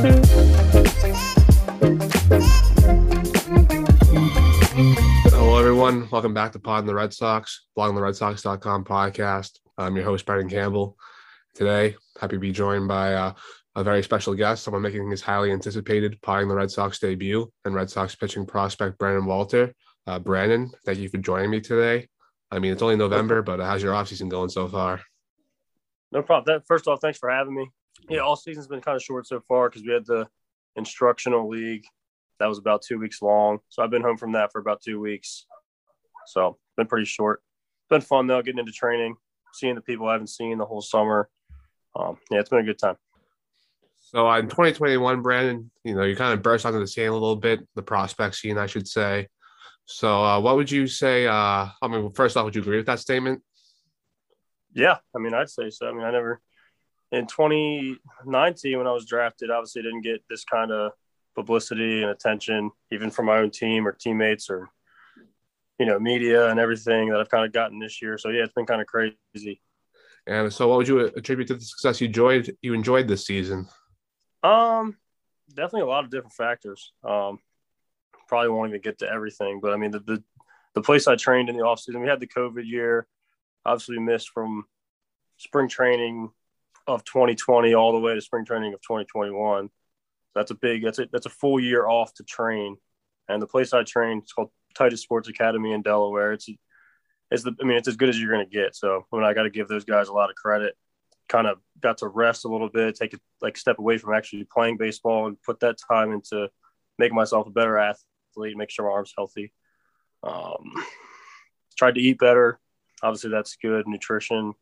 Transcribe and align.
Hello, 0.00 0.08
everyone. 5.58 6.08
Welcome 6.08 6.32
back 6.32 6.52
to 6.52 6.58
Podding 6.58 6.86
the 6.86 6.94
Red 6.94 7.12
Sox, 7.12 7.66
bloggingtheredsox.com 7.76 8.84
podcast. 8.84 9.58
I'm 9.76 9.94
your 9.96 10.06
host, 10.06 10.24
Brendan 10.24 10.48
Campbell. 10.48 10.96
Today, 11.54 11.96
happy 12.18 12.36
to 12.36 12.40
be 12.40 12.50
joined 12.50 12.88
by 12.88 13.12
uh, 13.12 13.34
a 13.76 13.84
very 13.84 14.02
special 14.02 14.34
guest, 14.34 14.64
someone 14.64 14.80
making 14.80 15.10
his 15.10 15.20
highly 15.20 15.52
anticipated 15.52 16.18
Podding 16.22 16.48
the 16.48 16.54
Red 16.54 16.70
Sox 16.70 16.98
debut, 16.98 17.52
and 17.66 17.74
Red 17.74 17.90
Sox 17.90 18.14
pitching 18.14 18.46
prospect 18.46 18.96
Brandon 18.96 19.26
Walter. 19.26 19.74
Uh, 20.06 20.18
Brandon, 20.18 20.70
thank 20.86 20.98
you 20.98 21.10
for 21.10 21.18
joining 21.18 21.50
me 21.50 21.60
today. 21.60 22.08
I 22.50 22.58
mean, 22.58 22.72
it's 22.72 22.80
only 22.80 22.96
November, 22.96 23.42
but 23.42 23.60
how's 23.60 23.82
your 23.82 23.92
offseason 23.92 24.30
going 24.30 24.48
so 24.48 24.66
far? 24.66 25.02
No 26.10 26.22
problem. 26.22 26.44
That, 26.46 26.66
first 26.66 26.88
off, 26.88 27.00
thanks 27.02 27.18
for 27.18 27.28
having 27.28 27.54
me. 27.54 27.70
Yeah, 28.10 28.20
all 28.20 28.34
season's 28.34 28.66
been 28.66 28.80
kind 28.80 28.96
of 28.96 29.02
short 29.02 29.28
so 29.28 29.40
far 29.46 29.68
because 29.68 29.86
we 29.86 29.92
had 29.92 30.04
the 30.04 30.26
instructional 30.74 31.48
league 31.48 31.84
that 32.40 32.48
was 32.48 32.58
about 32.58 32.82
two 32.82 32.98
weeks 32.98 33.22
long. 33.22 33.60
So 33.68 33.84
I've 33.84 33.90
been 33.90 34.02
home 34.02 34.16
from 34.16 34.32
that 34.32 34.50
for 34.50 34.60
about 34.60 34.82
two 34.82 34.98
weeks. 34.98 35.46
So 36.26 36.58
been 36.76 36.88
pretty 36.88 37.06
short. 37.06 37.40
Been 37.88 38.00
fun 38.00 38.26
though, 38.26 38.42
getting 38.42 38.58
into 38.58 38.72
training, 38.72 39.14
seeing 39.52 39.76
the 39.76 39.80
people 39.80 40.08
I 40.08 40.12
haven't 40.12 40.26
seen 40.26 40.58
the 40.58 40.66
whole 40.66 40.82
summer. 40.82 41.28
Um, 41.94 42.18
yeah, 42.32 42.40
it's 42.40 42.48
been 42.48 42.58
a 42.58 42.64
good 42.64 42.80
time. 42.80 42.96
So 43.94 44.28
uh, 44.28 44.40
in 44.40 44.46
2021, 44.46 45.22
Brandon, 45.22 45.70
you 45.84 45.94
know, 45.94 46.02
you 46.02 46.16
kind 46.16 46.32
of 46.32 46.42
burst 46.42 46.66
onto 46.66 46.80
the 46.80 46.88
scene 46.88 47.06
a 47.06 47.12
little 47.12 47.36
bit, 47.36 47.60
the 47.76 47.82
prospect 47.82 48.34
scene, 48.34 48.58
I 48.58 48.66
should 48.66 48.88
say. 48.88 49.28
So 49.84 50.24
uh, 50.24 50.40
what 50.40 50.56
would 50.56 50.70
you 50.70 50.88
say? 50.88 51.28
Uh, 51.28 51.68
I 51.80 51.88
mean, 51.88 52.10
first 52.10 52.36
off, 52.36 52.44
would 52.44 52.56
you 52.56 52.62
agree 52.62 52.78
with 52.78 52.86
that 52.86 52.98
statement? 52.98 53.42
Yeah, 54.72 54.96
I 55.14 55.20
mean, 55.20 55.32
I'd 55.32 55.50
say 55.50 55.70
so. 55.70 55.88
I 55.88 55.92
mean, 55.92 56.02
I 56.02 56.10
never 56.10 56.40
in 57.12 57.26
2019 57.26 58.78
when 58.78 58.86
I 58.86 58.92
was 58.92 59.06
drafted, 59.06 59.50
obviously 59.50 59.82
didn't 59.82 60.02
get 60.02 60.22
this 60.28 60.44
kind 60.44 60.70
of 60.70 60.92
publicity 61.34 62.02
and 62.02 62.10
attention, 62.10 62.70
even 62.92 63.10
from 63.10 63.26
my 63.26 63.38
own 63.38 63.50
team 63.50 63.86
or 63.86 63.92
teammates 63.92 64.50
or 64.50 64.70
you 65.78 65.86
know 65.86 65.98
media 65.98 66.48
and 66.48 66.60
everything 66.60 67.08
that 67.08 67.20
I've 67.20 67.30
kind 67.30 67.44
of 67.44 67.52
gotten 67.52 67.78
this 67.78 68.00
year. 68.02 68.18
So 68.18 68.28
yeah, 68.28 68.44
it's 68.44 68.52
been 68.52 68.66
kind 68.66 68.80
of 68.80 68.86
crazy. 68.86 69.60
And 70.26 70.52
so, 70.52 70.68
what 70.68 70.78
would 70.78 70.88
you 70.88 71.00
attribute 71.00 71.48
to 71.48 71.54
the 71.54 71.60
success 71.60 72.00
you 72.00 72.06
enjoyed 72.06 72.56
you 72.62 72.74
enjoyed 72.74 73.08
this 73.08 73.26
season? 73.26 73.66
Um, 74.42 74.96
definitely 75.48 75.82
a 75.82 75.86
lot 75.86 76.04
of 76.04 76.10
different 76.10 76.34
factors. 76.34 76.92
Um, 77.02 77.38
probably 78.28 78.50
won't 78.50 78.70
even 78.70 78.80
get 78.80 78.98
to 78.98 79.10
everything, 79.10 79.60
but 79.60 79.72
I 79.72 79.76
mean 79.76 79.90
the 79.90 80.00
the, 80.00 80.22
the 80.74 80.82
place 80.82 81.08
I 81.08 81.16
trained 81.16 81.48
in 81.48 81.56
the 81.56 81.64
off 81.64 81.80
season, 81.80 82.02
we 82.02 82.08
had 82.08 82.20
the 82.20 82.28
COVID 82.28 82.64
year. 82.64 83.06
Obviously, 83.66 83.98
missed 83.98 84.30
from 84.30 84.64
spring 85.38 85.68
training 85.68 86.30
of 86.86 87.04
2020 87.04 87.74
all 87.74 87.92
the 87.92 88.00
way 88.00 88.14
to 88.14 88.20
spring 88.20 88.44
training 88.44 88.74
of 88.74 88.80
2021. 88.82 89.68
That's 90.34 90.50
a 90.50 90.54
big. 90.54 90.84
That's 90.84 90.98
a 90.98 91.08
that's 91.12 91.26
a 91.26 91.30
full 91.30 91.60
year 91.60 91.86
off 91.86 92.14
to 92.14 92.24
train. 92.24 92.76
And 93.28 93.40
the 93.40 93.46
place 93.46 93.72
I 93.72 93.82
trained, 93.82 94.22
it's 94.22 94.32
called 94.32 94.50
Titus 94.76 95.02
Sports 95.02 95.28
Academy 95.28 95.72
in 95.72 95.82
Delaware. 95.82 96.32
It's 96.32 96.48
it's 97.30 97.42
the. 97.42 97.54
I 97.60 97.64
mean, 97.64 97.76
it's 97.76 97.88
as 97.88 97.96
good 97.96 98.08
as 98.08 98.20
you're 98.20 98.32
going 98.32 98.46
to 98.46 98.50
get. 98.50 98.76
So 98.76 99.06
I 99.12 99.16
mean 99.16 99.24
I 99.24 99.34
got 99.34 99.44
to 99.44 99.50
give 99.50 99.68
those 99.68 99.84
guys 99.84 100.08
a 100.08 100.12
lot 100.12 100.30
of 100.30 100.36
credit. 100.36 100.76
Kind 101.28 101.46
of 101.46 101.58
got 101.80 101.98
to 101.98 102.08
rest 102.08 102.44
a 102.44 102.48
little 102.48 102.68
bit, 102.68 102.96
take 102.96 103.14
a 103.14 103.18
like 103.40 103.56
step 103.56 103.78
away 103.78 103.98
from 103.98 104.14
actually 104.14 104.44
playing 104.44 104.76
baseball, 104.76 105.26
and 105.26 105.40
put 105.42 105.60
that 105.60 105.76
time 105.90 106.12
into 106.12 106.48
making 106.98 107.16
myself 107.16 107.46
a 107.46 107.50
better 107.50 107.78
athlete, 107.78 108.56
make 108.56 108.70
sure 108.70 108.86
my 108.86 108.92
arms 108.92 109.14
healthy. 109.16 109.52
Um, 110.22 110.72
tried 111.76 111.94
to 111.94 112.00
eat 112.00 112.18
better. 112.18 112.60
Obviously, 113.02 113.30
that's 113.30 113.56
good. 113.56 113.88
Nutrition, 113.88 114.52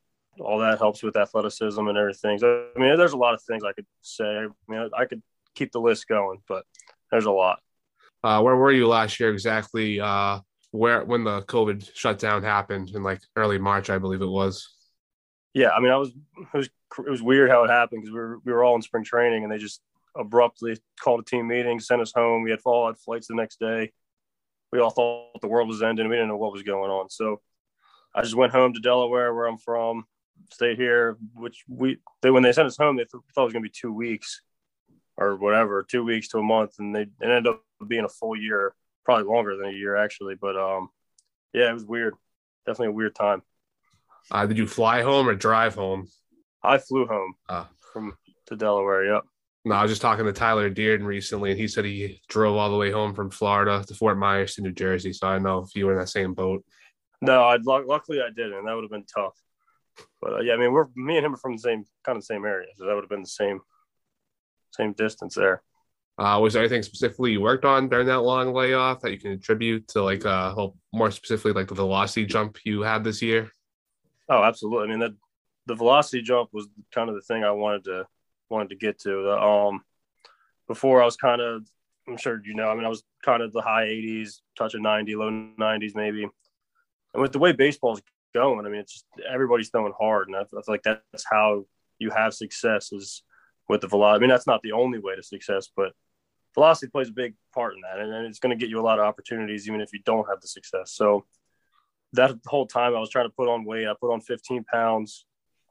all 0.40 0.58
that 0.58 0.78
helps 0.78 1.02
with 1.02 1.16
athleticism 1.16 1.86
and 1.86 1.98
everything. 1.98 2.38
So, 2.38 2.68
I 2.74 2.78
mean, 2.78 2.96
there's 2.96 3.12
a 3.12 3.18
lot 3.18 3.34
of 3.34 3.42
things 3.42 3.62
I 3.64 3.72
could 3.72 3.86
say. 4.02 4.24
I 4.24 4.46
mean, 4.68 4.90
I 4.96 5.04
could 5.04 5.22
keep 5.54 5.72
the 5.72 5.80
list 5.80 6.08
going, 6.08 6.40
but 6.48 6.64
there's 7.10 7.26
a 7.26 7.30
lot. 7.30 7.60
Uh, 8.22 8.40
where 8.42 8.56
were 8.56 8.72
you 8.72 8.88
last 8.88 9.20
year 9.20 9.32
exactly? 9.32 10.00
Uh, 10.00 10.40
where 10.70 11.04
when 11.04 11.24
the 11.24 11.42
COVID 11.42 11.90
shutdown 11.94 12.42
happened 12.42 12.90
in 12.90 13.02
like 13.02 13.20
early 13.36 13.58
March, 13.58 13.90
I 13.90 13.98
believe 13.98 14.22
it 14.22 14.26
was. 14.26 14.74
Yeah, 15.54 15.70
I 15.70 15.80
mean, 15.80 15.92
I 15.92 15.96
was 15.96 16.10
it 16.10 16.56
was 16.56 16.68
it 16.98 17.10
was 17.10 17.22
weird 17.22 17.50
how 17.50 17.64
it 17.64 17.70
happened 17.70 18.02
because 18.02 18.12
we 18.12 18.20
were 18.20 18.38
we 18.44 18.52
were 18.52 18.64
all 18.64 18.76
in 18.76 18.82
spring 18.82 19.04
training 19.04 19.44
and 19.44 19.52
they 19.52 19.58
just 19.58 19.80
abruptly 20.16 20.78
called 21.00 21.20
a 21.20 21.24
team 21.24 21.48
meeting, 21.48 21.80
sent 21.80 22.02
us 22.02 22.12
home. 22.14 22.42
We 22.42 22.50
had 22.50 22.60
fall 22.60 22.88
out 22.88 22.98
flights 22.98 23.28
the 23.28 23.34
next 23.34 23.60
day. 23.60 23.92
We 24.72 24.80
all 24.80 24.90
thought 24.90 25.40
the 25.40 25.48
world 25.48 25.68
was 25.68 25.82
ending. 25.82 26.08
We 26.08 26.16
didn't 26.16 26.28
know 26.28 26.36
what 26.36 26.52
was 26.52 26.62
going 26.62 26.90
on. 26.90 27.08
So 27.08 27.40
I 28.14 28.22
just 28.22 28.34
went 28.34 28.52
home 28.52 28.74
to 28.74 28.80
Delaware, 28.80 29.34
where 29.34 29.46
I'm 29.46 29.58
from, 29.58 30.04
stayed 30.52 30.78
here. 30.78 31.16
Which 31.34 31.64
we 31.68 31.98
they, 32.22 32.30
when 32.30 32.42
they 32.42 32.52
sent 32.52 32.66
us 32.66 32.76
home, 32.76 32.96
they 32.96 33.04
th- 33.04 33.22
thought 33.34 33.42
it 33.42 33.44
was 33.44 33.52
going 33.52 33.62
to 33.62 33.68
be 33.68 33.74
two 33.74 33.92
weeks 33.92 34.42
or 35.16 35.36
whatever, 35.36 35.82
two 35.82 36.04
weeks 36.04 36.28
to 36.28 36.38
a 36.38 36.42
month, 36.42 36.74
and 36.78 36.94
they 36.94 37.02
it 37.02 37.10
ended 37.22 37.48
up 37.48 37.62
being 37.86 38.04
a 38.04 38.08
full 38.08 38.36
year, 38.36 38.74
probably 39.04 39.24
longer 39.24 39.56
than 39.56 39.66
a 39.66 39.72
year 39.72 39.96
actually. 39.96 40.34
But 40.34 40.56
um, 40.56 40.88
yeah, 41.52 41.70
it 41.70 41.74
was 41.74 41.84
weird. 41.84 42.14
Definitely 42.66 42.88
a 42.88 42.92
weird 42.92 43.14
time. 43.14 43.42
Uh, 44.30 44.46
did 44.46 44.58
you 44.58 44.66
fly 44.66 45.02
home 45.02 45.28
or 45.28 45.34
drive 45.34 45.74
home? 45.74 46.08
I 46.62 46.78
flew 46.78 47.06
home 47.06 47.34
uh. 47.48 47.64
from 47.92 48.16
to 48.46 48.56
Delaware. 48.56 49.04
Yep. 49.04 49.24
No, 49.64 49.74
I 49.74 49.82
was 49.82 49.90
just 49.90 50.02
talking 50.02 50.24
to 50.24 50.32
Tyler 50.32 50.70
Dearden 50.70 51.04
recently, 51.04 51.50
and 51.50 51.60
he 51.60 51.68
said 51.68 51.84
he 51.84 52.22
drove 52.28 52.56
all 52.56 52.70
the 52.70 52.76
way 52.76 52.90
home 52.90 53.14
from 53.14 53.30
Florida 53.30 53.84
to 53.86 53.94
Fort 53.94 54.16
Myers 54.16 54.54
to 54.54 54.62
New 54.62 54.72
Jersey. 54.72 55.12
So 55.12 55.26
I 55.26 55.38
know 55.38 55.58
if 55.58 55.74
you 55.74 55.86
were 55.86 55.92
in 55.92 55.98
that 55.98 56.08
same 56.08 56.32
boat. 56.32 56.64
No, 57.20 57.42
I 57.42 57.56
luckily 57.56 58.20
I 58.20 58.30
didn't. 58.30 58.64
That 58.64 58.74
would 58.74 58.84
have 58.84 58.90
been 58.90 59.04
tough. 59.04 59.34
But 60.20 60.32
uh, 60.32 60.40
yeah, 60.40 60.54
I 60.54 60.56
mean, 60.56 60.72
we're 60.72 60.86
me 60.94 61.16
and 61.16 61.26
him 61.26 61.34
are 61.34 61.38
from 61.38 61.56
the 61.56 61.62
same 61.62 61.84
kind 62.04 62.16
of 62.16 62.24
same 62.24 62.44
area, 62.44 62.68
so 62.76 62.86
that 62.86 62.94
would 62.94 63.04
have 63.04 63.10
been 63.10 63.22
the 63.22 63.28
same 63.28 63.60
same 64.70 64.92
distance 64.92 65.34
there. 65.34 65.62
Uh, 66.18 66.38
was 66.40 66.52
there 66.52 66.62
anything 66.62 66.82
specifically 66.82 67.32
you 67.32 67.40
worked 67.40 67.64
on 67.64 67.88
during 67.88 68.06
that 68.08 68.22
long 68.22 68.52
layoff 68.52 69.00
that 69.00 69.12
you 69.12 69.18
can 69.18 69.30
attribute 69.32 69.86
to 69.88 70.02
like 70.02 70.26
uh 70.26 70.54
more 70.92 71.10
specifically 71.10 71.52
like 71.52 71.68
the 71.68 71.74
velocity 71.74 72.26
jump 72.26 72.58
you 72.64 72.82
had 72.82 73.04
this 73.04 73.22
year? 73.22 73.50
Oh, 74.28 74.42
absolutely. 74.42 74.86
I 74.86 74.90
mean 74.90 75.00
that 75.00 75.14
the 75.66 75.74
velocity 75.74 76.22
jump 76.22 76.50
was 76.52 76.66
kind 76.92 77.08
of 77.08 77.14
the 77.14 77.22
thing 77.22 77.44
I 77.44 77.52
wanted 77.52 77.84
to 77.84 78.06
wanted 78.48 78.70
to 78.70 78.76
get 78.76 78.98
to. 79.00 79.22
The, 79.22 79.38
Um, 79.38 79.84
before 80.66 81.00
I 81.00 81.04
was 81.04 81.16
kind 81.16 81.40
of, 81.40 81.66
I'm 82.06 82.16
sure 82.16 82.40
you 82.44 82.54
know, 82.54 82.68
I 82.68 82.74
mean, 82.74 82.84
I 82.84 82.88
was 82.88 83.02
kind 83.24 83.42
of 83.42 83.52
the 83.52 83.62
high 83.62 83.86
80s, 83.86 84.40
touch 84.56 84.72
touching 84.72 84.82
90, 84.82 85.16
low 85.16 85.30
90s 85.30 85.94
maybe. 85.94 86.24
And 86.24 87.22
with 87.22 87.32
the 87.32 87.38
way 87.38 87.52
baseball's 87.52 88.02
going, 88.34 88.66
I 88.66 88.68
mean, 88.68 88.80
it's 88.80 88.92
just 88.92 89.06
everybody's 89.28 89.70
throwing 89.70 89.92
hard, 89.98 90.28
and 90.28 90.36
I 90.36 90.44
feel 90.44 90.62
like 90.68 90.82
that's 90.82 91.24
how 91.30 91.66
you 91.98 92.10
have 92.10 92.34
success 92.34 92.92
is 92.92 93.22
with 93.68 93.80
the 93.80 93.88
velocity. 93.88 94.18
I 94.18 94.20
mean, 94.20 94.30
that's 94.30 94.46
not 94.46 94.62
the 94.62 94.72
only 94.72 94.98
way 94.98 95.16
to 95.16 95.22
success, 95.22 95.68
but 95.74 95.92
velocity 96.54 96.90
plays 96.90 97.08
a 97.08 97.12
big 97.12 97.34
part 97.54 97.74
in 97.74 97.80
that, 97.82 98.00
and, 98.00 98.12
and 98.12 98.26
it's 98.26 98.38
going 98.38 98.56
to 98.56 98.60
get 98.60 98.70
you 98.70 98.80
a 98.80 98.82
lot 98.82 98.98
of 98.98 99.04
opportunities, 99.04 99.68
even 99.68 99.80
if 99.80 99.92
you 99.92 100.00
don't 100.04 100.28
have 100.28 100.40
the 100.40 100.48
success. 100.48 100.92
So 100.92 101.24
that 102.14 102.32
whole 102.46 102.66
time, 102.66 102.94
I 102.94 103.00
was 103.00 103.10
trying 103.10 103.26
to 103.26 103.34
put 103.34 103.48
on 103.48 103.64
weight. 103.64 103.86
I 103.86 103.94
put 104.00 104.12
on 104.12 104.20
15 104.20 104.64
pounds, 104.64 105.26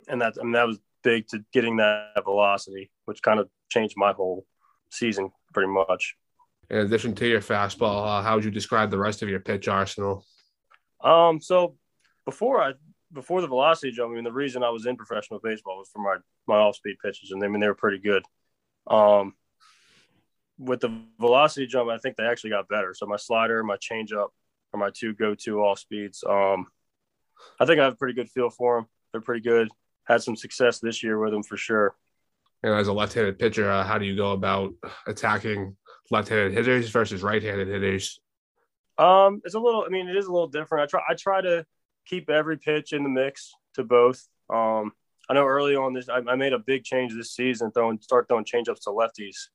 and 0.08 0.22
that 0.22 0.36
I 0.40 0.44
mean, 0.44 0.54
that 0.54 0.68
was 0.68 0.80
big 1.04 1.28
to 1.30 1.44
getting 1.54 1.78
that 1.78 2.24
velocity, 2.24 2.92
which 3.06 3.22
kind 3.22 3.40
of 3.40 3.50
changed 3.70 3.96
my 3.98 4.14
whole 4.14 4.46
season 4.92 5.32
pretty 5.54 5.70
much. 5.70 6.16
In 6.70 6.80
addition 6.80 7.16
to 7.16 7.28
your 7.28 7.42
fastball, 7.42 8.06
uh, 8.06 8.22
how 8.22 8.36
would 8.36 8.44
you 8.44 8.52
describe 8.52 8.92
the 8.92 8.98
rest 8.98 9.22
of 9.22 9.30
your 9.30 9.40
pitch 9.40 9.68
arsenal? 9.68 10.26
Um, 11.02 11.40
so 11.40 11.78
before 12.28 12.62
I 12.62 12.74
before 13.14 13.40
the 13.40 13.48
velocity 13.48 13.90
jump, 13.90 14.12
I 14.12 14.16
mean, 14.16 14.26
the 14.26 14.32
reason 14.34 14.62
I 14.62 14.70
was 14.70 14.86
in 14.86 14.98
professional 14.98 15.40
baseball 15.42 15.78
was 15.78 15.90
for 15.90 16.00
my 16.00 16.18
my 16.46 16.58
off 16.58 16.76
speed 16.76 16.98
pitches, 17.02 17.32
and 17.32 17.42
I 17.42 17.48
mean 17.48 17.62
they 17.62 17.68
were 17.68 17.74
pretty 17.74 18.00
good. 18.00 18.24
Um, 18.86 19.34
with 20.60 20.82
the 20.82 21.02
velocity 21.20 21.68
jump, 21.68 21.90
I 21.90 21.98
think 21.98 22.18
they 22.18 22.26
actually 22.26 22.50
got 22.50 22.68
better. 22.68 22.94
So 22.94 23.06
my 23.06 23.16
slider, 23.16 23.64
my 23.64 23.78
changeup 23.78 24.28
are 24.74 24.80
my 24.80 24.90
two 24.94 25.14
go 25.14 25.36
to 25.36 25.62
off 25.62 25.80
speeds. 25.80 26.22
Um, 26.30 26.68
I 27.60 27.66
think 27.66 27.80
I 27.80 27.86
have 27.86 27.94
a 27.94 27.98
pretty 27.98 28.14
good 28.14 28.30
feel 28.30 28.50
for 28.50 28.76
them. 28.76 28.88
They're 29.12 29.22
pretty 29.22 29.42
good. 29.42 29.70
Had 30.04 30.22
some 30.22 30.36
success 30.36 30.80
this 30.80 31.02
year 31.04 31.18
with 31.18 31.32
them 31.32 31.44
for 31.44 31.56
sure. 31.56 31.96
And 32.64 32.74
as 32.74 32.88
a 32.88 32.94
left-handed 32.94 33.40
pitcher, 33.40 33.70
uh, 33.70 33.84
how 33.84 34.00
do 34.00 34.06
you 34.06 34.16
go 34.18 34.32
about 34.32 34.74
attacking 35.06 35.78
left-handed 36.12 36.54
hitters 36.54 36.90
versus 36.90 37.22
right-handed 37.22 37.68
hitters? 37.68 38.20
Um, 38.98 39.42
it's 39.46 39.54
a 39.56 39.60
little. 39.60 39.86
I 39.86 39.90
mean, 39.90 40.10
it 40.10 40.18
is 40.18 40.26
a 40.26 40.32
little 40.32 40.48
different. 40.48 40.84
I 40.84 40.88
try. 40.88 41.02
I 41.08 41.14
try 41.14 41.42
to 41.42 41.66
keep 42.08 42.30
every 42.30 42.58
pitch 42.58 42.94
in 42.94 43.04
the 43.04 43.10
mix 43.10 43.54
to 43.76 43.84
both. 43.84 44.28
Um, 44.50 44.94
I 45.30 45.34
know 45.34 45.46
early 45.46 45.76
on 45.76 45.94
this, 45.94 46.08
I, 46.10 46.22
I, 46.28 46.36
made 46.36 46.54
a 46.54 46.60
big 46.60 46.84
change 46.84 47.14
this 47.14 47.34
season, 47.34 47.72
throwing 47.72 48.00
start 48.02 48.28
throwing 48.28 48.46
changeups 48.46 48.82
to 48.84 48.92
lefties, 48.92 49.48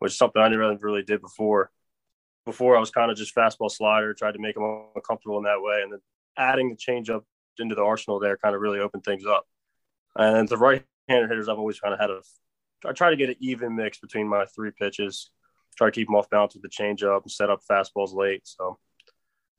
which 0.00 0.12
is 0.12 0.18
something 0.18 0.42
I 0.42 0.48
never 0.48 0.76
really 0.80 1.02
did 1.02 1.20
before. 1.20 1.70
Before 2.44 2.76
I 2.76 2.80
was 2.80 2.90
kind 2.90 3.10
of 3.10 3.16
just 3.16 3.34
fastball 3.34 3.70
slider, 3.70 4.12
tried 4.12 4.32
to 4.32 4.40
make 4.40 4.56
them 4.56 4.86
uncomfortable 4.96 5.38
in 5.38 5.44
that 5.44 5.60
way, 5.62 5.82
and 5.82 5.92
then 5.92 6.00
adding 6.36 6.70
the 6.70 6.76
changeup 6.76 7.22
into 7.58 7.74
the 7.74 7.82
arsenal 7.82 8.18
there 8.18 8.36
kind 8.38 8.54
of 8.54 8.60
really 8.60 8.80
opened 8.80 9.04
things 9.04 9.24
up. 9.26 9.46
And 10.16 10.34
then 10.34 10.46
the 10.46 10.56
right-handed 10.56 11.28
hitters, 11.28 11.48
I've 11.48 11.58
always 11.58 11.78
kind 11.78 11.94
of 11.94 12.00
had 12.00 12.10
a. 12.10 12.20
I 12.86 12.92
try 12.92 13.10
to 13.10 13.16
get 13.16 13.28
an 13.28 13.36
even 13.40 13.76
mix 13.76 13.98
between 13.98 14.26
my 14.26 14.46
three 14.46 14.72
pitches. 14.76 15.30
Try 15.76 15.88
to 15.88 15.92
keep 15.92 16.08
them 16.08 16.16
off 16.16 16.30
balance 16.30 16.54
with 16.54 16.62
the 16.62 16.68
changeup 16.68 17.22
and 17.22 17.30
set 17.30 17.50
up 17.50 17.60
fastballs 17.70 18.14
late. 18.14 18.40
So 18.44 18.78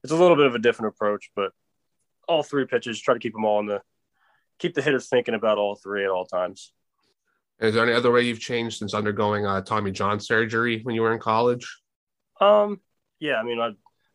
it's 0.04 0.12
a 0.12 0.18
little 0.18 0.36
bit 0.36 0.48
of 0.48 0.56
a 0.56 0.60
different 0.60 0.94
approach, 0.96 1.32
but 1.36 1.52
all 2.32 2.44
three 2.44 2.66
pitches. 2.66 3.00
Try 3.00 3.14
to 3.14 3.20
keep 3.20 3.34
them 3.34 3.46
all 3.46 3.60
in 3.60 3.66
the 3.68 3.82
keep 4.60 4.74
the 4.74 4.82
hitters 4.82 5.10
thinking 5.10 5.34
about 5.34 5.58
all 5.58 5.76
three 5.76 6.04
at 6.04 6.12
all 6.12 6.26
times. 6.26 6.72
Is 7.60 7.74
there 7.74 7.84
any 7.84 7.94
other 7.94 8.12
way 8.12 8.22
you've 8.22 8.40
changed 8.40 8.78
since 8.78 8.94
undergoing 8.94 9.46
uh, 9.46 9.62
Tommy 9.62 9.92
John 9.92 10.20
surgery 10.20 10.82
when 10.84 10.96
you 10.96 11.02
were 11.02 11.14
in 11.14 11.20
college? 11.20 11.80
Um, 12.40 12.80
yeah, 13.20 13.36
I 13.36 13.44
mean, 13.44 13.60
I, 13.60 13.72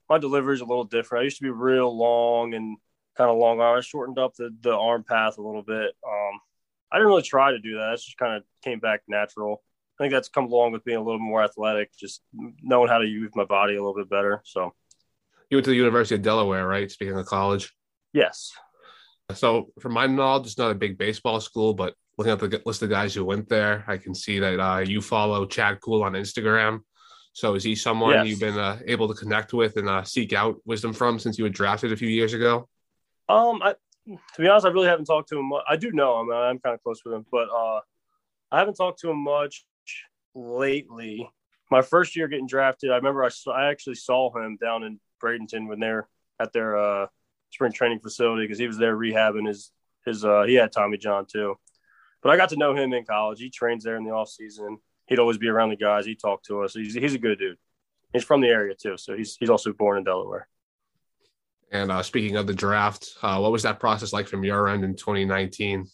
my 0.08 0.18
delivery 0.18 0.54
is 0.54 0.60
a 0.60 0.64
little 0.64 0.84
different. 0.84 1.22
I 1.22 1.24
used 1.24 1.38
to 1.38 1.44
be 1.44 1.50
real 1.50 1.96
long 1.96 2.54
and 2.54 2.76
kind 3.16 3.30
of 3.30 3.38
long 3.38 3.60
arm. 3.60 3.78
I 3.78 3.80
shortened 3.80 4.18
up 4.18 4.34
the, 4.34 4.50
the 4.60 4.74
arm 4.74 5.04
path 5.04 5.38
a 5.38 5.42
little 5.42 5.62
bit. 5.62 5.92
Um, 6.06 6.40
I 6.90 6.96
didn't 6.96 7.08
really 7.08 7.22
try 7.22 7.52
to 7.52 7.58
do 7.58 7.76
that. 7.78 7.94
It 7.94 8.02
just 8.04 8.18
kind 8.18 8.36
of 8.36 8.42
came 8.62 8.80
back 8.80 9.02
natural. 9.06 9.62
I 9.98 10.04
think 10.04 10.12
that's 10.12 10.28
come 10.28 10.46
along 10.46 10.72
with 10.72 10.84
being 10.84 10.98
a 10.98 11.02
little 11.02 11.20
more 11.20 11.42
athletic, 11.42 11.96
just 11.96 12.22
knowing 12.32 12.88
how 12.88 12.98
to 12.98 13.06
use 13.06 13.30
my 13.34 13.44
body 13.44 13.74
a 13.74 13.78
little 13.78 13.94
bit 13.94 14.10
better. 14.10 14.42
So, 14.44 14.74
you 15.50 15.56
went 15.56 15.64
to 15.66 15.70
the 15.70 15.76
University 15.76 16.16
of 16.16 16.22
Delaware, 16.22 16.66
right? 16.66 16.90
Speaking 16.90 17.16
of 17.16 17.26
college. 17.26 17.75
Yes. 18.16 18.52
So, 19.34 19.72
from 19.78 19.92
my 19.92 20.06
knowledge, 20.06 20.46
it's 20.46 20.56
not 20.56 20.70
a 20.70 20.74
big 20.74 20.96
baseball 20.96 21.38
school, 21.38 21.74
but 21.74 21.92
looking 22.16 22.32
at 22.32 22.38
the 22.38 22.62
list 22.64 22.82
of 22.82 22.88
guys 22.88 23.14
who 23.14 23.26
went 23.26 23.46
there, 23.50 23.84
I 23.86 23.98
can 23.98 24.14
see 24.14 24.38
that 24.38 24.58
uh, 24.58 24.78
you 24.78 25.02
follow 25.02 25.44
Chad 25.44 25.82
Kuhl 25.82 26.02
on 26.02 26.14
Instagram. 26.14 26.80
So, 27.34 27.54
is 27.56 27.62
he 27.62 27.74
someone 27.74 28.14
yes. 28.14 28.26
you've 28.26 28.40
been 28.40 28.58
uh, 28.58 28.78
able 28.86 29.06
to 29.08 29.14
connect 29.14 29.52
with 29.52 29.76
and 29.76 29.86
uh, 29.86 30.02
seek 30.02 30.32
out 30.32 30.56
wisdom 30.64 30.94
from 30.94 31.18
since 31.18 31.36
you 31.36 31.44
were 31.44 31.50
drafted 31.50 31.92
a 31.92 31.96
few 31.96 32.08
years 32.08 32.32
ago? 32.32 32.66
Um, 33.28 33.60
I, 33.62 33.74
to 34.06 34.40
be 34.40 34.48
honest, 34.48 34.64
I 34.64 34.70
really 34.70 34.86
haven't 34.86 35.04
talked 35.04 35.28
to 35.28 35.38
him. 35.38 35.50
Much. 35.50 35.64
I 35.68 35.76
do 35.76 35.92
know 35.92 36.18
him. 36.20 36.32
I'm 36.32 36.58
kind 36.58 36.74
of 36.74 36.82
close 36.82 37.02
with 37.04 37.12
him, 37.12 37.26
but 37.30 37.48
uh, 37.50 37.80
I 38.50 38.58
haven't 38.60 38.76
talked 38.76 39.00
to 39.00 39.10
him 39.10 39.22
much 39.22 39.66
lately. 40.34 41.28
My 41.70 41.82
first 41.82 42.16
year 42.16 42.28
getting 42.28 42.46
drafted, 42.46 42.92
I 42.92 42.96
remember 42.96 43.24
I, 43.24 43.28
saw, 43.28 43.50
I 43.50 43.66
actually 43.66 43.96
saw 43.96 44.34
him 44.34 44.56
down 44.58 44.84
in 44.84 45.00
Bradenton 45.22 45.68
when 45.68 45.80
they're 45.80 46.08
at 46.40 46.54
their 46.54 46.78
uh, 46.78 47.06
spring 47.50 47.72
training 47.72 48.00
facility 48.00 48.44
because 48.44 48.58
he 48.58 48.66
was 48.66 48.78
there 48.78 48.96
rehabbing 48.96 49.46
his 49.46 49.70
his 50.04 50.24
uh, 50.24 50.44
he 50.44 50.54
had 50.54 50.72
Tommy 50.72 50.98
John 50.98 51.26
too. 51.26 51.56
But 52.22 52.30
I 52.30 52.36
got 52.36 52.48
to 52.50 52.56
know 52.56 52.74
him 52.74 52.92
in 52.92 53.04
college. 53.04 53.38
He 53.38 53.50
trains 53.50 53.84
there 53.84 53.96
in 53.96 54.04
the 54.04 54.10
off 54.10 54.28
season. 54.28 54.78
He'd 55.06 55.18
always 55.18 55.38
be 55.38 55.48
around 55.48 55.70
the 55.70 55.76
guys. 55.76 56.06
He 56.06 56.14
talked 56.14 56.46
to 56.46 56.62
us. 56.62 56.74
He's 56.74 56.94
he's 56.94 57.14
a 57.14 57.18
good 57.18 57.38
dude. 57.38 57.58
He's 58.12 58.24
from 58.24 58.40
the 58.40 58.48
area 58.48 58.74
too, 58.74 58.96
so 58.96 59.16
he's 59.16 59.36
he's 59.38 59.50
also 59.50 59.72
born 59.72 59.98
in 59.98 60.04
Delaware. 60.04 60.48
And 61.72 61.90
uh, 61.90 62.02
speaking 62.02 62.36
of 62.36 62.46
the 62.46 62.54
draft, 62.54 63.14
uh, 63.22 63.38
what 63.38 63.52
was 63.52 63.64
that 63.64 63.80
process 63.80 64.12
like 64.12 64.28
from 64.28 64.44
your 64.44 64.68
end 64.68 64.84
in 64.84 64.94
2019? 64.94 65.86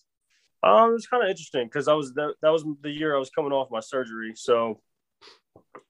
Um, 0.62 0.90
it 0.90 0.93
was 0.93 1.06
kind 1.06 1.25
of 1.25 1.31
interesting 1.31 1.66
because 1.66 1.88
I 1.88 1.94
was 1.94 2.12
that, 2.14 2.34
that 2.43 2.50
was 2.50 2.64
the 2.82 2.90
year 2.90 3.16
I 3.16 3.19
was 3.19 3.31
coming 3.31 3.52
off 3.52 3.70
my 3.70 3.81
surgery. 3.81 4.34
So, 4.37 4.81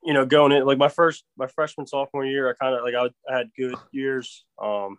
you 0.03 0.15
know, 0.15 0.25
going 0.25 0.53
in 0.53 0.65
like 0.65 0.79
my 0.79 0.89
first 0.89 1.25
my 1.37 1.47
freshman 1.47 1.87
sophomore 1.87 2.25
year, 2.25 2.49
I 2.49 2.55
kind 2.55 2.75
of 2.75 2.83
like 2.83 2.95
I, 2.95 3.33
I, 3.33 3.37
had 3.37 3.51
good 3.57 3.75
years. 3.91 4.45
Um, 4.63 4.99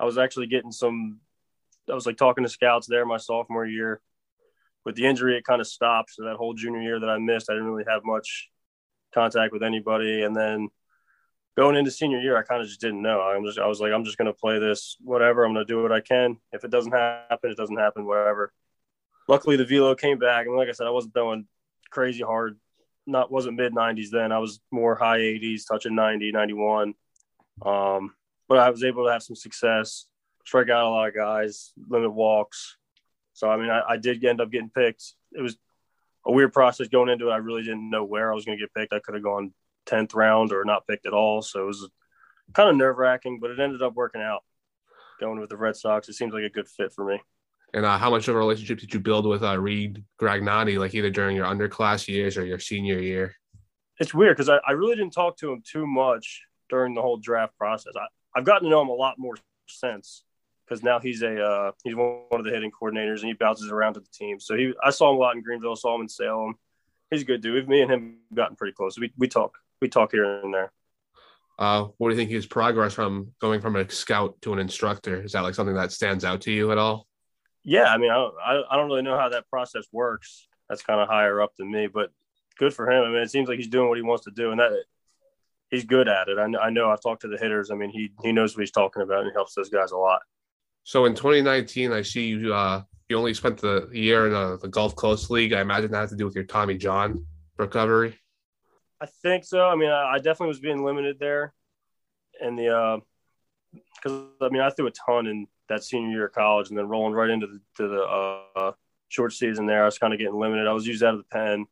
I 0.00 0.04
was 0.04 0.18
actually 0.18 0.46
getting 0.46 0.72
some. 0.72 1.20
I 1.88 1.94
was 1.94 2.06
like 2.06 2.16
talking 2.16 2.44
to 2.44 2.50
scouts 2.50 2.86
there 2.86 3.04
my 3.04 3.16
sophomore 3.16 3.66
year. 3.66 4.00
With 4.84 4.96
the 4.96 5.06
injury, 5.06 5.36
it 5.36 5.44
kind 5.44 5.60
of 5.60 5.66
stopped. 5.66 6.10
So 6.14 6.24
that 6.24 6.36
whole 6.36 6.54
junior 6.54 6.80
year 6.80 6.98
that 6.98 7.10
I 7.10 7.18
missed, 7.18 7.50
I 7.50 7.54
didn't 7.54 7.68
really 7.68 7.84
have 7.86 8.02
much 8.04 8.48
contact 9.12 9.52
with 9.52 9.62
anybody. 9.62 10.22
And 10.22 10.34
then 10.34 10.68
going 11.56 11.76
into 11.76 11.90
senior 11.90 12.18
year, 12.18 12.38
I 12.38 12.42
kind 12.42 12.62
of 12.62 12.68
just 12.68 12.80
didn't 12.80 13.02
know. 13.02 13.20
I'm 13.20 13.44
just 13.44 13.58
I 13.58 13.66
was 13.66 13.80
like, 13.80 13.92
I'm 13.92 14.04
just 14.04 14.16
gonna 14.16 14.32
play 14.32 14.58
this, 14.58 14.96
whatever. 15.00 15.44
I'm 15.44 15.52
gonna 15.52 15.66
do 15.66 15.82
what 15.82 15.92
I 15.92 16.00
can. 16.00 16.38
If 16.52 16.64
it 16.64 16.70
doesn't 16.70 16.92
happen, 16.92 17.50
it 17.50 17.56
doesn't 17.56 17.76
happen. 17.76 18.06
Whatever 18.06 18.52
luckily 19.30 19.56
the 19.56 19.64
velo 19.64 19.94
came 19.94 20.18
back 20.18 20.46
and 20.46 20.56
like 20.56 20.68
i 20.68 20.72
said 20.72 20.88
i 20.88 20.90
wasn't 20.90 21.14
throwing 21.14 21.46
crazy 21.90 22.22
hard 22.22 22.58
not 23.06 23.30
wasn't 23.30 23.56
mid 23.56 23.72
90s 23.72 24.10
then 24.10 24.32
i 24.32 24.38
was 24.38 24.60
more 24.72 24.96
high 24.96 25.18
80s 25.18 25.62
touching 25.66 25.94
90 25.94 26.32
91 26.32 26.94
um, 27.64 28.14
but 28.50 28.58
i 28.58 28.68
was 28.68 28.84
able 28.84 29.06
to 29.06 29.12
have 29.12 29.22
some 29.22 29.36
success 29.36 30.06
strike 30.44 30.68
out 30.68 30.84
a 30.84 30.90
lot 30.90 31.08
of 31.08 31.14
guys 31.14 31.72
limit 31.88 32.12
walks. 32.12 32.76
So 33.32 33.48
i 33.48 33.56
mean 33.56 33.70
I, 33.70 33.82
I 33.90 33.96
did 33.96 34.22
end 34.24 34.40
up 34.40 34.50
getting 34.50 34.70
picked. 34.70 35.14
It 35.32 35.40
was 35.40 35.56
a 36.26 36.32
weird 36.32 36.52
process 36.52 36.88
going 36.88 37.08
into 37.08 37.28
it. 37.28 37.32
I 37.32 37.36
really 37.36 37.62
didn't 37.62 37.88
know 37.88 38.04
where 38.04 38.30
i 38.30 38.34
was 38.34 38.44
going 38.44 38.58
to 38.58 38.62
get 38.62 38.74
picked. 38.74 38.92
I 38.92 38.98
could 38.98 39.14
have 39.14 39.22
gone 39.22 39.52
10th 39.86 40.14
round 40.14 40.52
or 40.52 40.64
not 40.64 40.86
picked 40.86 41.06
at 41.06 41.14
all. 41.14 41.40
So 41.40 41.62
it 41.62 41.66
was 41.66 41.88
kind 42.52 42.68
of 42.68 42.76
nerve 42.76 42.98
wracking 42.98 43.38
but 43.40 43.50
it 43.50 43.60
ended 43.60 43.82
up 43.82 43.94
working 43.94 44.20
out. 44.20 44.42
Going 45.20 45.38
with 45.38 45.50
the 45.50 45.56
red 45.56 45.76
sox 45.76 46.08
it 46.08 46.14
seems 46.14 46.34
like 46.34 46.44
a 46.44 46.50
good 46.50 46.68
fit 46.68 46.92
for 46.92 47.04
me. 47.04 47.20
And 47.72 47.86
uh, 47.86 47.98
how 47.98 48.10
much 48.10 48.26
of 48.26 48.34
a 48.34 48.38
relationship 48.38 48.80
did 48.80 48.92
you 48.92 48.98
build 48.98 49.26
with 49.26 49.44
uh, 49.44 49.56
Reed 49.56 50.02
Gragnani, 50.20 50.76
like 50.76 50.92
either 50.94 51.10
during 51.10 51.36
your 51.36 51.46
underclass 51.46 52.08
years 52.08 52.36
or 52.36 52.44
your 52.44 52.58
senior 52.58 52.98
year? 52.98 53.36
It's 54.00 54.12
weird 54.12 54.36
because 54.36 54.48
I, 54.48 54.58
I, 54.66 54.72
really 54.72 54.96
didn't 54.96 55.12
talk 55.12 55.36
to 55.36 55.52
him 55.52 55.62
too 55.64 55.86
much 55.86 56.42
during 56.68 56.94
the 56.94 57.02
whole 57.02 57.18
draft 57.18 57.56
process. 57.56 57.92
I, 57.94 58.06
have 58.34 58.44
gotten 58.44 58.64
to 58.64 58.70
know 58.70 58.82
him 58.82 58.88
a 58.88 58.94
lot 58.94 59.18
more 59.18 59.36
since 59.66 60.24
because 60.66 60.82
now 60.82 61.00
he's 61.00 61.22
a 61.22 61.42
uh, 61.42 61.72
he's 61.84 61.94
one 61.94 62.24
of 62.32 62.44
the 62.44 62.50
hitting 62.50 62.70
coordinators 62.70 63.20
and 63.20 63.28
he 63.28 63.32
bounces 63.32 63.70
around 63.70 63.94
to 63.94 64.00
the 64.00 64.08
team. 64.12 64.40
So 64.40 64.56
he 64.56 64.72
I 64.82 64.90
saw 64.90 65.10
him 65.10 65.16
a 65.16 65.20
lot 65.20 65.36
in 65.36 65.42
Greenville, 65.42 65.76
saw 65.76 65.94
him 65.94 66.02
in 66.02 66.08
Salem. 66.08 66.56
He's 67.10 67.22
a 67.22 67.24
good 67.24 67.42
dude. 67.42 67.68
Me 67.68 67.80
and 67.80 67.90
him 67.90 68.18
gotten 68.32 68.56
pretty 68.56 68.74
close. 68.74 68.98
We 68.98 69.12
we 69.16 69.28
talk 69.28 69.58
we 69.80 69.88
talk 69.88 70.12
here 70.12 70.24
and 70.24 70.54
there. 70.54 70.72
Uh, 71.58 71.88
what 71.98 72.08
do 72.08 72.14
you 72.14 72.18
think 72.18 72.30
his 72.30 72.46
progress 72.46 72.94
from 72.94 73.32
going 73.38 73.60
from 73.60 73.76
a 73.76 73.88
scout 73.90 74.40
to 74.40 74.52
an 74.54 74.58
instructor? 74.58 75.22
Is 75.22 75.32
that 75.32 75.42
like 75.42 75.54
something 75.54 75.74
that 75.74 75.92
stands 75.92 76.24
out 76.24 76.40
to 76.42 76.52
you 76.52 76.72
at 76.72 76.78
all? 76.78 77.06
yeah, 77.62 77.84
I 77.84 77.98
mean, 77.98 78.10
I 78.10 78.14
don't, 78.14 78.34
I 78.70 78.76
don't 78.76 78.86
really 78.86 79.02
know 79.02 79.18
how 79.18 79.28
that 79.30 79.48
process 79.48 79.84
works. 79.92 80.46
That's 80.68 80.82
kind 80.82 81.00
of 81.00 81.08
higher 81.08 81.40
up 81.42 81.54
than 81.56 81.70
me, 81.70 81.88
but 81.88 82.10
good 82.58 82.72
for 82.72 82.90
him. 82.90 83.04
I 83.04 83.08
mean, 83.08 83.22
it 83.22 83.30
seems 83.30 83.48
like 83.48 83.58
he's 83.58 83.68
doing 83.68 83.88
what 83.88 83.98
he 83.98 84.02
wants 84.02 84.24
to 84.24 84.30
do, 84.30 84.50
and 84.50 84.60
that 84.60 84.72
he's 85.70 85.84
good 85.84 86.08
at 86.08 86.28
it. 86.28 86.38
I 86.38 86.46
know, 86.46 86.58
I 86.58 86.70
know 86.70 86.90
I've 86.90 87.02
talked 87.02 87.22
to 87.22 87.28
the 87.28 87.38
hitters. 87.38 87.70
I 87.70 87.74
mean, 87.74 87.90
he 87.90 88.10
he 88.22 88.32
knows 88.32 88.56
what 88.56 88.60
he's 88.60 88.70
talking 88.70 89.02
about, 89.02 89.20
and 89.20 89.28
he 89.28 89.32
helps 89.32 89.54
those 89.54 89.68
guys 89.68 89.92
a 89.92 89.96
lot. 89.96 90.20
So 90.84 91.04
in 91.04 91.14
2019, 91.14 91.92
I 91.92 92.02
see 92.02 92.28
you. 92.28 92.54
Uh, 92.54 92.82
you 93.08 93.16
only 93.18 93.34
spent 93.34 93.58
the 93.58 93.88
year 93.92 94.28
in 94.28 94.34
uh, 94.34 94.56
the 94.56 94.68
Gulf 94.68 94.94
Coast 94.94 95.30
League. 95.30 95.52
I 95.52 95.60
imagine 95.60 95.90
that 95.90 96.00
has 96.00 96.10
to 96.10 96.16
do 96.16 96.24
with 96.24 96.34
your 96.34 96.44
Tommy 96.44 96.76
John 96.76 97.26
recovery. 97.58 98.18
I 99.00 99.06
think 99.22 99.44
so. 99.44 99.66
I 99.66 99.76
mean, 99.76 99.90
I, 99.90 100.14
I 100.14 100.16
definitely 100.16 100.48
was 100.48 100.60
being 100.60 100.84
limited 100.84 101.18
there, 101.18 101.54
and 102.40 102.58
the 102.58 103.00
because 103.72 104.22
uh, 104.40 104.46
I 104.46 104.48
mean, 104.48 104.62
I 104.62 104.70
threw 104.70 104.86
a 104.86 104.92
ton 104.92 105.26
in 105.26 105.46
that 105.68 105.84
senior 105.84 106.10
year 106.10 106.26
of 106.26 106.32
college 106.32 106.68
and 106.68 106.78
then 106.78 106.88
rolling 106.88 107.14
right 107.14 107.30
into 107.30 107.46
the, 107.46 107.60
to 107.76 107.88
the 107.88 108.02
uh, 108.02 108.72
short 109.08 109.32
season 109.32 109.66
there. 109.66 109.82
I 109.82 109.86
was 109.86 109.98
kind 109.98 110.12
of 110.12 110.18
getting 110.18 110.38
limited. 110.38 110.66
I 110.66 110.72
was 110.72 110.86
used 110.86 111.02
out 111.02 111.14
of 111.14 111.20
the 111.20 111.24
pen. 111.24 111.66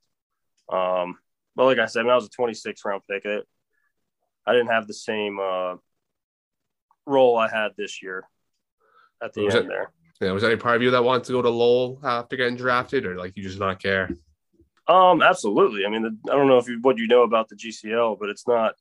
Um, 0.71 1.19
but 1.57 1.65
like 1.65 1.79
I 1.79 1.87
said, 1.87 2.01
I, 2.01 2.03
mean, 2.05 2.13
I 2.13 2.17
was 2.17 2.27
a 2.27 2.31
26 2.31 2.85
round 2.85 3.03
pick. 3.11 3.25
It, 3.25 3.47
I 4.49 4.53
didn't 4.53 4.69
have 4.69 4.87
the 4.87 4.95
same 4.95 5.39
uh, 5.39 5.77
role 7.07 7.37
I 7.37 7.49
had 7.49 7.73
this 7.77 8.03
year 8.03 8.25
at 9.23 9.35
the 9.35 9.43
was 9.43 9.55
end 9.55 9.69
there. 9.69 9.93
Yeah, 10.21 10.33
was 10.33 10.43
there 10.43 10.51
any 10.51 10.61
part 10.61 10.77
of 10.77 10.83
you 10.83 10.91
that 10.93 11.05
wanted 11.05 11.25
to 11.25 11.33
go 11.33 11.43
to 11.43 11.51
Lowell 11.51 12.01
after 12.03 12.37
getting 12.37 12.57
drafted, 12.57 13.07
or 13.07 13.17
like 13.17 13.37
you 13.37 13.43
just 13.43 13.59
not 13.59 13.81
care? 13.81 14.11
Um, 14.89 15.23
absolutely. 15.23 15.85
I 15.85 15.91
mean, 15.91 16.03
the, 16.03 16.33
I 16.33 16.35
don't 16.35 16.49
know 16.49 16.59
if 16.59 16.67
you, 16.67 16.79
what 16.81 16.97
you 16.97 17.07
know 17.07 17.23
about 17.23 17.49
the 17.49 17.57
GCL, 17.57 18.19
but 18.19 18.31
it's 18.31 18.49
not 18.49 18.75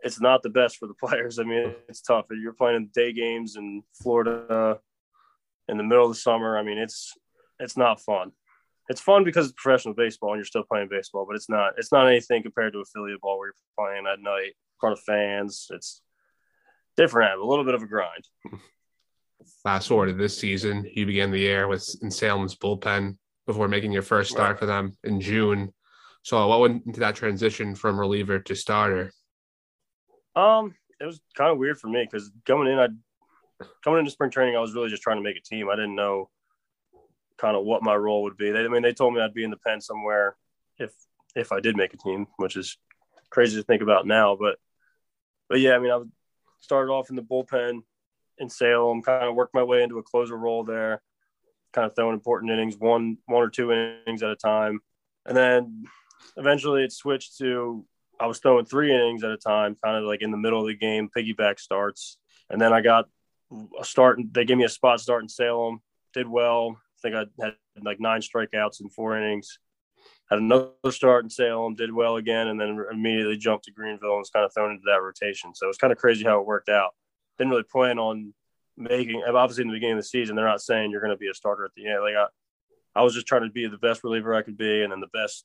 it's 0.00 0.20
not 0.20 0.42
the 0.42 0.50
best 0.50 0.78
for 0.78 0.86
the 0.86 0.94
players. 1.02 1.38
I 1.38 1.44
mean, 1.44 1.74
it's 1.88 2.00
tough. 2.00 2.26
You're 2.30 2.54
playing 2.54 2.90
day 2.94 3.12
games 3.12 3.56
in 3.56 3.82
Florida 3.92 4.78
in 5.68 5.76
the 5.76 5.84
middle 5.84 6.04
of 6.04 6.10
the 6.10 6.18
summer. 6.18 6.58
I 6.58 6.62
mean, 6.62 6.78
it's 6.78 7.12
it's 7.60 7.76
not 7.76 8.00
fun. 8.00 8.32
It's 8.88 9.00
fun 9.00 9.24
because 9.24 9.46
it's 9.46 9.62
professional 9.62 9.94
baseball 9.94 10.32
and 10.32 10.38
you're 10.38 10.44
still 10.44 10.64
playing 10.64 10.88
baseball, 10.88 11.24
but 11.26 11.36
it's 11.36 11.48
not 11.48 11.74
it's 11.76 11.92
not 11.92 12.08
anything 12.08 12.42
compared 12.42 12.72
to 12.72 12.80
affiliate 12.80 13.20
ball 13.20 13.38
where 13.38 13.48
you're 13.48 13.54
playing 13.78 14.06
at 14.06 14.20
night 14.20 14.54
front 14.84 14.98
of 14.98 15.04
fans. 15.04 15.68
It's 15.70 16.02
different, 16.96 17.40
a 17.40 17.44
little 17.44 17.64
bit 17.64 17.74
of 17.74 17.82
a 17.82 17.86
grind. 17.86 18.24
Fast 19.62 19.88
forward 19.88 20.08
to 20.08 20.12
this 20.12 20.36
season, 20.36 20.86
you 20.92 21.06
began 21.06 21.30
the 21.30 21.38
year 21.38 21.66
with 21.68 21.88
in 22.02 22.10
Salem's 22.10 22.54
bullpen 22.54 23.16
before 23.46 23.66
making 23.66 23.92
your 23.92 24.02
first 24.02 24.30
start 24.30 24.50
right. 24.50 24.58
for 24.58 24.66
them 24.66 24.96
in 25.04 25.20
June. 25.20 25.72
So, 26.22 26.46
what 26.46 26.60
went 26.60 26.86
into 26.86 27.00
that 27.00 27.16
transition 27.16 27.74
from 27.74 27.98
reliever 27.98 28.38
to 28.40 28.54
starter? 28.54 29.10
Um, 30.36 30.74
it 31.00 31.06
was 31.06 31.20
kind 31.34 31.50
of 31.50 31.58
weird 31.58 31.78
for 31.78 31.88
me 31.88 32.06
because 32.10 32.30
coming 32.46 32.70
in, 32.72 32.78
I 32.78 32.88
coming 33.82 34.00
into 34.00 34.10
spring 34.10 34.30
training, 34.30 34.56
I 34.56 34.60
was 34.60 34.74
really 34.74 34.90
just 34.90 35.02
trying 35.02 35.16
to 35.18 35.22
make 35.22 35.36
a 35.36 35.42
team. 35.42 35.68
I 35.70 35.76
didn't 35.76 35.94
know 35.94 36.28
kind 37.38 37.56
of 37.56 37.64
what 37.64 37.82
my 37.82 37.94
role 37.94 38.22
would 38.24 38.36
be. 38.36 38.50
They, 38.50 38.60
I 38.60 38.68
mean, 38.68 38.82
they 38.82 38.92
told 38.92 39.14
me 39.14 39.20
I'd 39.20 39.34
be 39.34 39.44
in 39.44 39.50
the 39.50 39.56
pen 39.56 39.80
somewhere 39.80 40.36
if 40.78 40.92
if 41.34 41.52
I 41.52 41.60
did 41.60 41.76
make 41.76 41.94
a 41.94 41.98
team, 41.98 42.26
which 42.36 42.56
is 42.56 42.76
crazy 43.30 43.56
to 43.56 43.62
think 43.62 43.82
about 43.82 44.06
now. 44.06 44.36
But 44.38 44.58
but 45.54 45.60
yeah, 45.60 45.76
I 45.76 45.78
mean, 45.78 45.92
I 45.92 46.00
started 46.58 46.90
off 46.90 47.10
in 47.10 47.14
the 47.14 47.22
bullpen 47.22 47.82
in 48.38 48.50
Salem, 48.50 49.02
kind 49.02 49.28
of 49.28 49.36
worked 49.36 49.54
my 49.54 49.62
way 49.62 49.84
into 49.84 49.98
a 49.98 50.02
closer 50.02 50.36
role 50.36 50.64
there, 50.64 51.00
kind 51.72 51.86
of 51.86 51.94
throwing 51.94 52.14
important 52.14 52.50
innings, 52.50 52.76
one 52.76 53.18
one 53.26 53.40
or 53.40 53.50
two 53.50 53.70
innings 53.70 54.24
at 54.24 54.30
a 54.30 54.34
time, 54.34 54.80
and 55.24 55.36
then 55.36 55.84
eventually 56.36 56.82
it 56.82 56.90
switched 56.90 57.38
to 57.38 57.86
I 58.18 58.26
was 58.26 58.40
throwing 58.40 58.64
three 58.64 58.92
innings 58.92 59.22
at 59.22 59.30
a 59.30 59.36
time, 59.36 59.76
kind 59.84 59.96
of 59.96 60.02
like 60.02 60.22
in 60.22 60.32
the 60.32 60.36
middle 60.36 60.60
of 60.60 60.66
the 60.66 60.74
game, 60.74 61.08
piggyback 61.16 61.60
starts. 61.60 62.18
And 62.50 62.60
then 62.60 62.72
I 62.72 62.80
got 62.80 63.08
a 63.80 63.84
start. 63.84 64.18
They 64.32 64.44
gave 64.44 64.56
me 64.56 64.64
a 64.64 64.68
spot 64.68 64.98
start 64.98 65.22
in 65.22 65.28
Salem. 65.28 65.82
Did 66.14 66.26
well. 66.26 66.80
I 66.80 66.98
think 67.00 67.14
I 67.14 67.44
had 67.44 67.54
like 67.80 68.00
nine 68.00 68.22
strikeouts 68.22 68.80
in 68.80 68.88
four 68.88 69.16
innings. 69.16 69.60
Had 70.30 70.38
another 70.38 70.70
start 70.90 71.24
in 71.24 71.30
Salem. 71.30 71.74
Did 71.74 71.92
well 71.92 72.16
again, 72.16 72.48
and 72.48 72.60
then 72.60 72.84
immediately 72.90 73.36
jumped 73.36 73.64
to 73.66 73.72
Greenville 73.72 74.10
and 74.10 74.18
was 74.18 74.30
kind 74.30 74.44
of 74.44 74.52
thrown 74.54 74.72
into 74.72 74.84
that 74.86 75.02
rotation. 75.02 75.54
So 75.54 75.66
it 75.66 75.68
was 75.68 75.78
kind 75.78 75.92
of 75.92 75.98
crazy 75.98 76.24
how 76.24 76.40
it 76.40 76.46
worked 76.46 76.68
out. 76.68 76.90
Didn't 77.38 77.50
really 77.50 77.64
plan 77.64 77.98
on 77.98 78.32
making. 78.76 79.22
Obviously, 79.26 79.62
in 79.62 79.68
the 79.68 79.74
beginning 79.74 79.98
of 79.98 80.04
the 80.04 80.08
season, 80.08 80.36
they're 80.36 80.44
not 80.44 80.62
saying 80.62 80.90
you're 80.90 81.00
going 81.00 81.10
to 81.10 81.16
be 81.16 81.28
a 81.28 81.34
starter 81.34 81.64
at 81.64 81.72
the 81.76 81.86
end. 81.86 82.02
Like 82.02 82.14
I, 82.14 82.26
I 83.00 83.02
was 83.02 83.14
just 83.14 83.26
trying 83.26 83.42
to 83.42 83.50
be 83.50 83.66
the 83.66 83.78
best 83.78 84.04
reliever 84.04 84.34
I 84.34 84.42
could 84.42 84.56
be, 84.56 84.82
and 84.82 84.92
then 84.92 85.00
the 85.00 85.06
best 85.08 85.44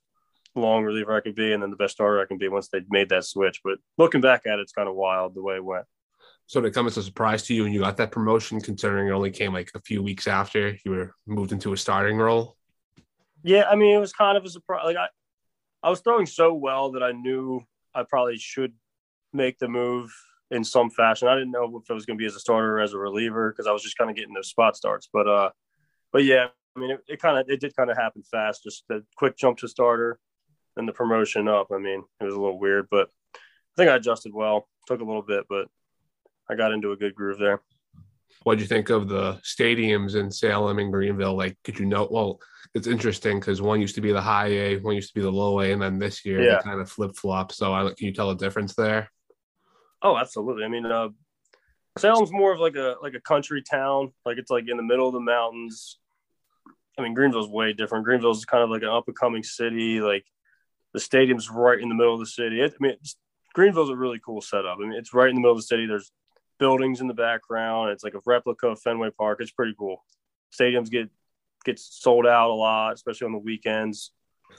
long 0.55 0.83
reliever 0.83 1.15
I 1.15 1.21
could 1.21 1.35
be, 1.35 1.53
and 1.53 1.61
then 1.61 1.69
the 1.69 1.75
best 1.75 1.93
starter 1.93 2.21
I 2.21 2.25
can 2.25 2.37
be 2.37 2.47
once 2.47 2.69
they 2.69 2.81
made 2.89 3.09
that 3.09 3.25
switch. 3.25 3.61
But 3.63 3.79
looking 3.97 4.21
back 4.21 4.45
at 4.45 4.59
it, 4.59 4.61
it's 4.61 4.71
kind 4.71 4.89
of 4.89 4.95
wild 4.95 5.35
the 5.35 5.43
way 5.43 5.55
it 5.55 5.63
went. 5.63 5.85
So 6.47 6.61
did 6.61 6.69
it 6.69 6.73
come 6.73 6.87
as 6.87 6.97
a 6.97 7.03
surprise 7.03 7.43
to 7.43 7.53
you 7.53 7.63
when 7.63 7.73
you 7.73 7.81
got 7.81 7.97
that 7.97 8.11
promotion, 8.11 8.59
considering 8.59 9.07
it 9.07 9.11
only 9.11 9.31
came 9.31 9.53
like 9.53 9.71
a 9.75 9.81
few 9.81 10.01
weeks 10.01 10.27
after 10.27 10.77
you 10.83 10.91
were 10.91 11.15
moved 11.27 11.51
into 11.51 11.73
a 11.73 11.77
starting 11.77 12.17
role? 12.17 12.57
Yeah, 13.43 13.65
I 13.69 13.75
mean, 13.75 13.95
it 13.95 13.99
was 13.99 14.13
kind 14.13 14.37
of 14.37 14.43
a 14.45 14.49
surprise. 14.49 14.81
Like 14.85 14.97
I, 14.97 15.07
I 15.81 15.89
was 15.89 16.01
throwing 16.01 16.25
so 16.25 16.53
well 16.53 16.91
that 16.91 17.03
I 17.03 17.11
knew 17.11 17.61
I 17.95 18.03
probably 18.03 18.37
should 18.37 18.73
make 19.33 19.59
the 19.59 19.67
move 19.67 20.11
in 20.51 20.63
some 20.63 20.89
fashion. 20.89 21.27
I 21.27 21.35
didn't 21.35 21.51
know 21.51 21.65
if 21.81 21.89
it 21.89 21.93
was 21.93 22.05
going 22.05 22.17
to 22.17 22.21
be 22.21 22.25
as 22.25 22.35
a 22.35 22.39
starter 22.39 22.77
or 22.77 22.81
as 22.81 22.93
a 22.93 22.97
reliever 22.97 23.51
because 23.51 23.67
I 23.67 23.71
was 23.71 23.83
just 23.83 23.97
kind 23.97 24.09
of 24.09 24.15
getting 24.15 24.33
those 24.33 24.49
spot 24.49 24.75
starts. 24.75 25.07
But 25.11 25.27
uh, 25.27 25.49
but 26.11 26.23
yeah, 26.23 26.47
I 26.75 26.79
mean, 26.79 26.91
it, 26.91 26.99
it 27.07 27.21
kind 27.21 27.37
of 27.37 27.49
it 27.49 27.59
did 27.59 27.75
kind 27.75 27.89
of 27.89 27.97
happen 27.97 28.23
fast. 28.23 28.63
Just 28.63 28.83
the 28.89 29.03
quick 29.15 29.37
jump 29.37 29.59
to 29.59 29.67
starter, 29.67 30.19
and 30.75 30.87
the 30.87 30.93
promotion 30.93 31.47
up. 31.47 31.67
I 31.73 31.77
mean, 31.77 32.03
it 32.19 32.23
was 32.23 32.35
a 32.35 32.39
little 32.39 32.59
weird, 32.59 32.87
but 32.89 33.09
I 33.35 33.39
think 33.77 33.89
I 33.89 33.95
adjusted 33.95 34.33
well. 34.33 34.67
Took 34.87 35.01
a 35.01 35.05
little 35.05 35.21
bit, 35.21 35.45
but 35.49 35.67
I 36.49 36.55
got 36.55 36.71
into 36.71 36.91
a 36.91 36.97
good 36.97 37.15
groove 37.15 37.37
there. 37.37 37.61
What 38.43 38.55
do 38.55 38.61
you 38.61 38.67
think 38.67 38.89
of 38.89 39.09
the 39.09 39.33
stadiums 39.43 40.15
in 40.15 40.31
Salem 40.31 40.79
and 40.79 40.91
Greenville? 40.91 41.35
Like, 41.35 41.57
could 41.63 41.77
you 41.77 41.85
know? 41.85 42.07
Well, 42.09 42.39
it's 42.73 42.87
interesting 42.87 43.39
because 43.39 43.61
one 43.61 43.81
used 43.81 43.95
to 43.95 44.01
be 44.01 44.11
the 44.11 44.21
high 44.21 44.47
A, 44.47 44.77
one 44.77 44.95
used 44.95 45.09
to 45.09 45.19
be 45.19 45.21
the 45.21 45.31
low 45.31 45.59
A, 45.59 45.71
and 45.71 45.81
then 45.81 45.99
this 45.99 46.23
year 46.25 46.41
yeah. 46.41 46.57
they 46.57 46.63
kind 46.63 46.79
of 46.79 46.89
flip 46.89 47.15
flop. 47.15 47.51
So, 47.51 47.73
I, 47.73 47.83
can 47.93 48.07
you 48.07 48.13
tell 48.13 48.29
the 48.29 48.35
difference 48.35 48.75
there? 48.75 49.11
Oh, 50.01 50.17
absolutely. 50.17 50.63
I 50.63 50.69
mean, 50.69 50.85
uh, 50.85 51.09
Salem's 51.97 52.31
more 52.31 52.53
of 52.53 52.59
like 52.59 52.75
a 52.75 52.95
like 53.01 53.13
a 53.13 53.21
country 53.21 53.61
town. 53.61 54.13
Like 54.25 54.37
it's 54.37 54.51
like 54.51 54.65
in 54.67 54.77
the 54.77 54.83
middle 54.83 55.07
of 55.07 55.13
the 55.13 55.19
mountains. 55.19 55.97
I 56.97 57.01
mean, 57.01 57.13
Greenville's 57.13 57.49
way 57.49 57.73
different. 57.73 58.05
Greenville's 58.05 58.45
kind 58.45 58.63
of 58.63 58.69
like 58.69 58.81
an 58.81 58.89
up 58.89 59.05
and 59.07 59.17
coming 59.17 59.43
city. 59.43 60.01
Like 60.01 60.25
the 60.93 60.99
stadium's 60.99 61.49
right 61.49 61.79
in 61.79 61.89
the 61.89 61.95
middle 61.95 62.13
of 62.13 62.19
the 62.19 62.25
city. 62.25 62.61
It, 62.61 62.73
I 62.73 62.83
mean, 62.83 62.95
Greenville's 63.53 63.89
a 63.89 63.95
really 63.95 64.19
cool 64.23 64.41
setup. 64.41 64.77
I 64.77 64.81
mean, 64.81 64.93
it's 64.93 65.13
right 65.13 65.29
in 65.29 65.35
the 65.35 65.41
middle 65.41 65.53
of 65.53 65.59
the 65.59 65.63
city. 65.63 65.85
There's 65.85 66.11
buildings 66.59 67.01
in 67.01 67.07
the 67.07 67.13
background. 67.13 67.91
It's 67.91 68.03
like 68.03 68.13
a 68.13 68.21
replica 68.25 68.67
of 68.67 68.81
Fenway 68.81 69.09
Park. 69.17 69.39
It's 69.41 69.51
pretty 69.51 69.73
cool. 69.77 70.03
Stadiums 70.53 70.89
get 70.89 71.09
gets 71.65 71.99
sold 71.99 72.25
out 72.25 72.49
a 72.49 72.53
lot, 72.53 72.93
especially 72.93 73.25
on 73.25 73.33
the 73.33 73.39
weekends. 73.39 74.11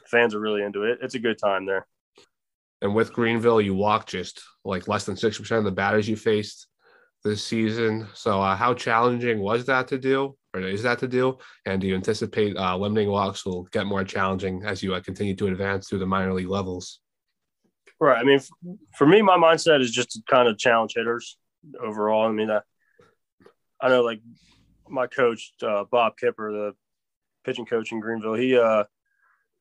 Fans 0.07 0.35
are 0.35 0.40
really 0.40 0.62
into 0.62 0.85
it. 0.85 0.99
It's 1.02 1.14
a 1.14 1.19
good 1.19 1.38
time 1.38 1.66
there. 1.66 1.87
And 2.83 2.95
with 2.95 3.12
Greenville, 3.12 3.61
you 3.61 3.75
walk 3.75 4.07
just 4.07 4.42
like 4.64 4.88
less 4.88 5.04
than 5.04 5.16
six 5.16 5.38
percent 5.38 5.59
of 5.59 5.64
the 5.64 5.71
batters 5.71 6.09
you 6.09 6.16
faced 6.16 6.66
this 7.23 7.45
season. 7.45 8.07
So, 8.14 8.40
uh, 8.40 8.57
how 8.57 8.75
challenging 8.75 9.40
was 9.40 9.66
that 9.66 9.88
to 9.88 9.99
do, 9.99 10.37
or 10.54 10.61
is 10.61 10.83
that 10.85 10.99
to 11.00 11.09
do? 11.09 11.38
And 11.66 11.80
do 11.80 11.87
you 11.87 11.95
anticipate 11.95 12.57
uh, 12.57 12.76
limiting 12.76 13.11
walks 13.11 13.45
will 13.45 13.64
get 13.64 13.87
more 13.87 14.04
challenging 14.04 14.62
as 14.64 14.83
you 14.83 14.95
uh, 14.95 15.00
continue 15.00 15.37
to 15.37 15.49
advance 15.49 15.88
through 15.88 15.99
the 15.99 16.07
minor 16.07 16.33
league 16.33 16.49
levels? 16.49 17.00
Right. 18.00 18.19
I 18.19 18.25
mean, 18.25 18.40
for 18.97 19.07
me, 19.07 19.21
my 19.21 19.37
mindset 19.37 19.83
is 19.83 19.90
just 19.90 20.12
to 20.12 20.23
kind 20.26 20.49
of 20.49 20.57
challenge 20.57 20.95
hitters 20.97 21.37
overall. 21.79 22.29
I 22.29 22.33
mean, 22.33 22.50
I, 22.50 22.61
I 23.81 23.88
know 23.88 24.02
like 24.02 24.21
my 24.88 25.07
coach, 25.07 25.52
uh, 25.62 25.85
Bob 25.90 26.17
Kipper, 26.17 26.52
the 26.52 26.75
pitching 27.45 27.67
coach 27.67 27.93
in 27.93 28.00
Greenville, 28.00 28.35
he, 28.35 28.57
uh, 28.57 28.85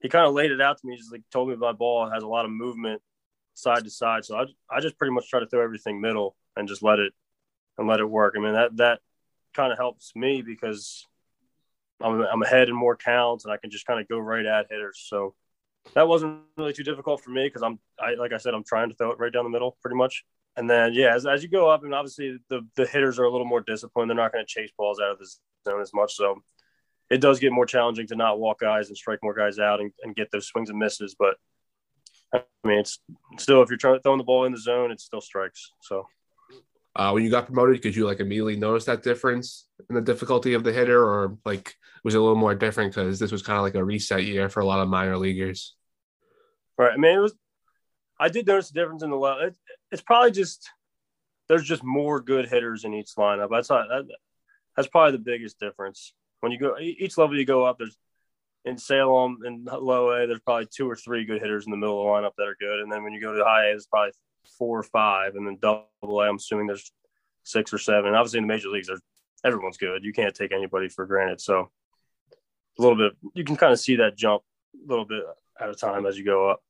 he 0.02 0.10
kind 0.10 0.26
of 0.26 0.34
laid 0.34 0.52
it 0.52 0.62
out 0.62 0.78
to 0.80 0.88
me. 0.88 0.98
Just 0.98 1.12
like 1.12 1.24
told 1.32 1.50
me 1.50 1.56
my 1.56 1.74
ball 1.74 2.10
has 2.10 2.24
a 2.24 2.28
lot 2.28 2.46
of 2.46 2.52
movement 2.52 3.02
side 3.54 3.84
to 3.84 3.90
side. 3.90 4.26
So 4.26 4.38
I, 4.38 4.46
I 4.70 4.80
just 4.80 4.98
pretty 4.98 5.14
much 5.14 5.30
try 5.30 5.40
to 5.40 5.48
throw 5.48 5.64
everything 5.64 6.02
middle 6.02 6.36
and 6.56 6.68
just 6.68 6.84
let 6.84 7.00
it 7.00 7.14
and 7.78 7.88
let 7.88 8.00
it 8.00 8.10
work. 8.10 8.36
I 8.38 8.42
mean 8.42 8.54
that 8.54 8.78
that 8.78 9.00
kind 9.54 9.72
of 9.72 9.78
helps 9.78 10.16
me 10.16 10.42
because 10.42 11.06
I'm 12.02 12.22
I'm 12.22 12.42
ahead 12.42 12.70
in 12.70 12.76
more 12.76 12.96
counts 12.96 13.46
and 13.46 13.54
I 13.54 13.58
can 13.58 13.70
just 13.70 13.86
kind 13.86 14.00
of 14.00 14.08
go 14.08 14.20
right 14.20 14.46
at 14.46 14.68
hitters. 14.70 15.06
So 15.08 15.36
that 15.94 16.08
wasn't 16.08 16.42
really 16.58 16.74
too 16.74 16.84
difficult 16.84 17.22
for 17.22 17.32
me 17.32 17.46
because 17.46 17.64
I'm 17.64 17.80
I 18.00 18.14
like 18.16 18.34
I 18.34 18.38
said 18.38 18.54
I'm 18.54 18.64
trying 18.64 18.90
to 18.90 18.96
throw 18.96 19.12
it 19.12 19.20
right 19.20 19.32
down 19.32 19.44
the 19.44 19.50
middle 19.50 19.78
pretty 19.82 19.98
much. 19.98 20.24
And 20.60 20.70
then 20.70 20.94
yeah, 20.94 21.16
as, 21.16 21.26
as 21.26 21.42
you 21.42 21.48
go 21.48 21.70
up 21.70 21.86
and 21.86 21.96
obviously 21.96 22.38
the 22.50 22.68
the 22.76 22.86
hitters 22.86 23.18
are 23.18 23.24
a 23.24 23.32
little 23.32 23.48
more 23.48 23.62
disciplined. 23.62 24.10
They're 24.10 24.18
not 24.18 24.34
going 24.34 24.46
to 24.46 24.54
chase 24.54 24.70
balls 24.78 25.00
out 25.00 25.12
of 25.12 25.18
the 25.18 25.26
zone 25.66 25.80
as 25.80 25.94
much. 25.94 26.16
So 26.16 26.44
it 27.10 27.22
does 27.22 27.40
get 27.40 27.54
more 27.54 27.66
challenging 27.66 28.08
to 28.08 28.18
not 28.18 28.40
walk 28.40 28.60
guys 28.60 28.90
and 28.90 28.98
strike 28.98 29.20
more 29.24 29.34
guys 29.34 29.58
out 29.58 29.80
and, 29.80 29.94
and 30.04 30.14
get 30.14 30.32
those 30.32 30.48
swings 30.48 30.70
and 30.70 30.78
misses. 30.78 31.16
But 31.18 31.38
I 32.34 32.42
mean, 32.66 32.80
it's 32.80 33.00
still 33.38 33.64
if 33.64 33.70
you're 33.70 33.78
trying 33.78 34.02
throwing 34.02 34.18
the 34.18 34.26
ball 34.26 34.44
in 34.44 34.52
the 34.52 34.60
zone, 34.60 34.92
it 34.92 35.00
still 35.00 35.22
strikes. 35.22 35.72
So. 35.82 36.08
Uh, 36.94 37.12
when 37.12 37.24
you 37.24 37.30
got 37.30 37.46
promoted, 37.46 37.82
could 37.82 37.96
you 37.96 38.06
like 38.06 38.20
immediately 38.20 38.58
notice 38.58 38.84
that 38.84 39.02
difference 39.02 39.68
in 39.90 39.96
the 39.96 40.02
difficulty 40.02 40.56
of 40.56 40.66
the 40.66 40.74
hitter, 40.74 41.02
or 41.02 41.38
like 41.46 41.74
was 42.04 42.16
it 42.16 42.18
a 42.18 42.22
little 42.22 42.36
more 42.36 42.56
different 42.56 42.94
because 42.94 43.18
this 43.18 43.32
was 43.32 43.44
kind 43.44 43.58
of 43.58 43.64
like 43.64 43.76
a 43.76 43.84
reset 43.84 44.26
year 44.26 44.50
for 44.50 44.60
a 44.60 44.66
lot 44.66 44.80
of 44.80 44.90
minor 44.90 45.18
leaguers? 45.18 45.76
Right. 46.78 46.92
I 46.92 46.98
mean, 46.98 47.16
it 47.16 47.22
was. 47.22 47.34
I 48.20 48.30
did 48.30 48.48
notice 48.48 48.70
a 48.72 48.74
difference 48.74 49.04
in 49.04 49.10
the 49.10 49.18
level. 49.18 49.46
It, 49.46 49.56
it's 49.92 50.02
probably 50.02 50.32
just 50.32 50.70
there's 51.48 51.64
just 51.64 51.84
more 51.84 52.20
good 52.20 52.48
hitters 52.48 52.86
in 52.86 52.94
each 52.94 53.16
lineup. 53.18 53.50
That's 53.50 53.70
not 53.70 53.88
that, 53.90 54.06
that's 54.76 54.88
probably 54.88 55.14
the 55.14 55.24
biggest 55.24 55.60
difference. 55.60 56.14
When 56.42 56.52
you 56.52 56.60
go 56.60 56.78
each 56.80 57.18
level 57.18 57.38
you 57.38 57.46
go 57.46 57.66
up, 57.66 57.78
there's 57.78 57.98
in 58.66 58.78
Salem 58.78 59.40
and 59.44 59.66
low 59.66 60.12
A, 60.12 60.28
there's 60.28 60.42
probably 60.42 60.68
two 60.72 60.90
or 60.90 60.96
three 60.96 61.26
good 61.26 61.42
hitters 61.42 61.66
in 61.66 61.72
the 61.72 61.78
middle 61.78 62.00
of 62.00 62.06
the 62.06 62.28
lineup 62.28 62.34
that 62.38 62.48
are 62.48 62.58
good. 62.60 62.80
And 62.80 62.92
then 62.92 63.04
when 63.04 63.14
you 63.14 63.22
go 63.22 63.32
to 63.32 63.38
the 63.38 63.46
high 63.46 63.68
A, 63.68 63.72
there's 63.72 63.88
probably 63.88 64.12
four 64.58 64.80
or 64.80 64.84
five. 64.84 65.36
And 65.36 65.48
then 65.48 65.58
double 65.62 66.22
A, 66.22 66.28
I'm 66.28 66.36
assuming 66.36 66.68
there's 66.68 66.92
six 67.44 67.74
or 67.74 67.78
seven. 67.78 68.08
And 68.08 68.16
obviously 68.16 68.40
in 68.40 68.44
the 68.44 68.54
major 68.54 68.70
leagues, 68.70 68.88
there's 68.88 69.02
everyone's 69.46 69.78
good. 69.78 70.04
You 70.04 70.14
can't 70.14 70.36
take 70.36 70.52
anybody 70.52 70.90
for 70.90 71.06
granted. 71.06 71.40
So 71.40 71.70
a 72.78 72.82
little 72.82 72.98
bit, 72.98 73.14
you 73.34 73.44
can 73.44 73.56
kind 73.56 73.74
of 73.74 73.80
see 73.80 73.98
that 73.98 74.18
jump 74.18 74.44
a 74.76 74.90
little 74.90 75.06
bit 75.06 75.24
at 75.60 75.70
a 75.70 75.76
time 75.76 76.06
as 76.06 76.18
you 76.18 76.26
go 76.26 76.50
up. 76.50 76.62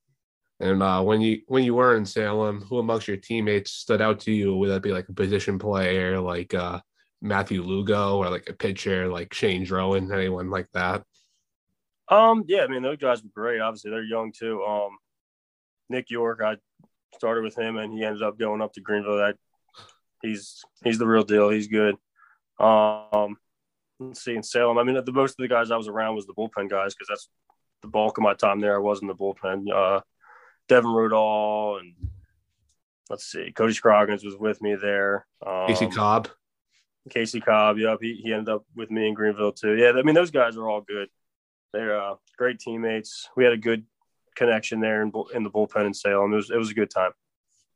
And 0.59 0.83
uh, 0.83 1.01
when 1.01 1.21
you 1.21 1.41
when 1.47 1.63
you 1.63 1.73
were 1.73 1.95
in 1.95 2.05
Salem, 2.05 2.61
who 2.61 2.79
amongst 2.79 3.07
your 3.07 3.17
teammates 3.17 3.71
stood 3.71 4.01
out 4.01 4.19
to 4.21 4.31
you? 4.31 4.55
Would 4.57 4.69
that 4.69 4.83
be 4.83 4.91
like 4.91 5.07
a 5.07 5.13
position 5.13 5.57
player 5.57 6.19
like 6.19 6.53
uh, 6.53 6.81
Matthew 7.21 7.63
Lugo 7.63 8.17
or 8.17 8.29
like 8.29 8.49
a 8.49 8.53
pitcher 8.53 9.07
like 9.07 9.33
Shane 9.33 9.65
Drohan, 9.65 10.13
anyone 10.13 10.49
like 10.49 10.67
that? 10.73 11.03
Um, 12.09 12.43
yeah, 12.47 12.63
I 12.63 12.67
mean 12.67 12.81
those 12.81 12.97
guys 12.97 13.23
were 13.23 13.29
great. 13.33 13.61
Obviously, 13.61 13.91
they're 13.91 14.03
young 14.03 14.33
too. 14.37 14.61
Um, 14.63 14.97
Nick 15.89 16.09
Yorke, 16.09 16.41
I 16.41 16.57
started 17.15 17.43
with 17.43 17.57
him, 17.57 17.77
and 17.77 17.93
he 17.93 18.03
ended 18.03 18.23
up 18.23 18.37
going 18.37 18.61
up 18.61 18.73
to 18.73 18.81
Greenville. 18.81 19.17
That 19.17 19.37
he's 20.21 20.63
he's 20.83 20.97
the 20.97 21.07
real 21.07 21.23
deal. 21.23 21.49
He's 21.49 21.67
good. 21.67 21.95
Um, 22.59 23.37
let's 23.99 24.23
see 24.23 24.35
in 24.35 24.43
Salem. 24.43 24.77
I 24.77 24.83
mean, 24.83 25.01
the 25.03 25.11
most 25.13 25.31
of 25.31 25.37
the 25.37 25.47
guys 25.47 25.71
I 25.71 25.77
was 25.77 25.87
around 25.87 26.15
was 26.15 26.25
the 26.25 26.33
bullpen 26.33 26.69
guys 26.69 26.95
because 26.95 27.07
that's 27.07 27.29
the 27.81 27.87
bulk 27.87 28.17
of 28.17 28.23
my 28.23 28.33
time 28.33 28.59
there. 28.59 28.75
I 28.75 28.79
was 28.79 29.01
in 29.01 29.07
the 29.07 29.15
bullpen. 29.15 29.71
Uh, 29.73 30.01
Devin 30.69 30.91
Rodall 30.91 31.79
and 31.79 31.93
let's 33.09 33.25
see, 33.25 33.51
Cody 33.51 33.73
Scroggins 33.73 34.23
was 34.23 34.37
with 34.37 34.61
me 34.61 34.75
there. 34.75 35.25
Um, 35.45 35.67
Casey 35.67 35.87
Cobb. 35.87 36.29
Casey 37.09 37.41
Cobb. 37.41 37.77
Yep, 37.77 37.97
he 38.01 38.21
he 38.23 38.31
ended 38.31 38.49
up 38.49 38.65
with 38.75 38.91
me 38.91 39.07
in 39.07 39.13
Greenville 39.13 39.51
too. 39.51 39.75
Yeah, 39.75 39.91
I 39.97 40.03
mean 40.03 40.15
those 40.15 40.31
guys 40.31 40.55
are 40.55 40.69
all 40.69 40.81
good. 40.81 41.09
They're 41.73 41.99
uh, 41.99 42.15
great 42.37 42.59
teammates. 42.59 43.27
We 43.35 43.43
had 43.43 43.53
a 43.53 43.57
good 43.57 43.85
connection 44.35 44.79
there 44.79 45.01
in, 45.01 45.11
in 45.33 45.43
the 45.43 45.49
bullpen 45.49 45.85
in 45.85 45.93
Salem. 45.93 46.31
It 46.33 46.37
was 46.37 46.49
it 46.51 46.57
was 46.57 46.69
a 46.69 46.75
good 46.75 46.89
time. 46.89 47.11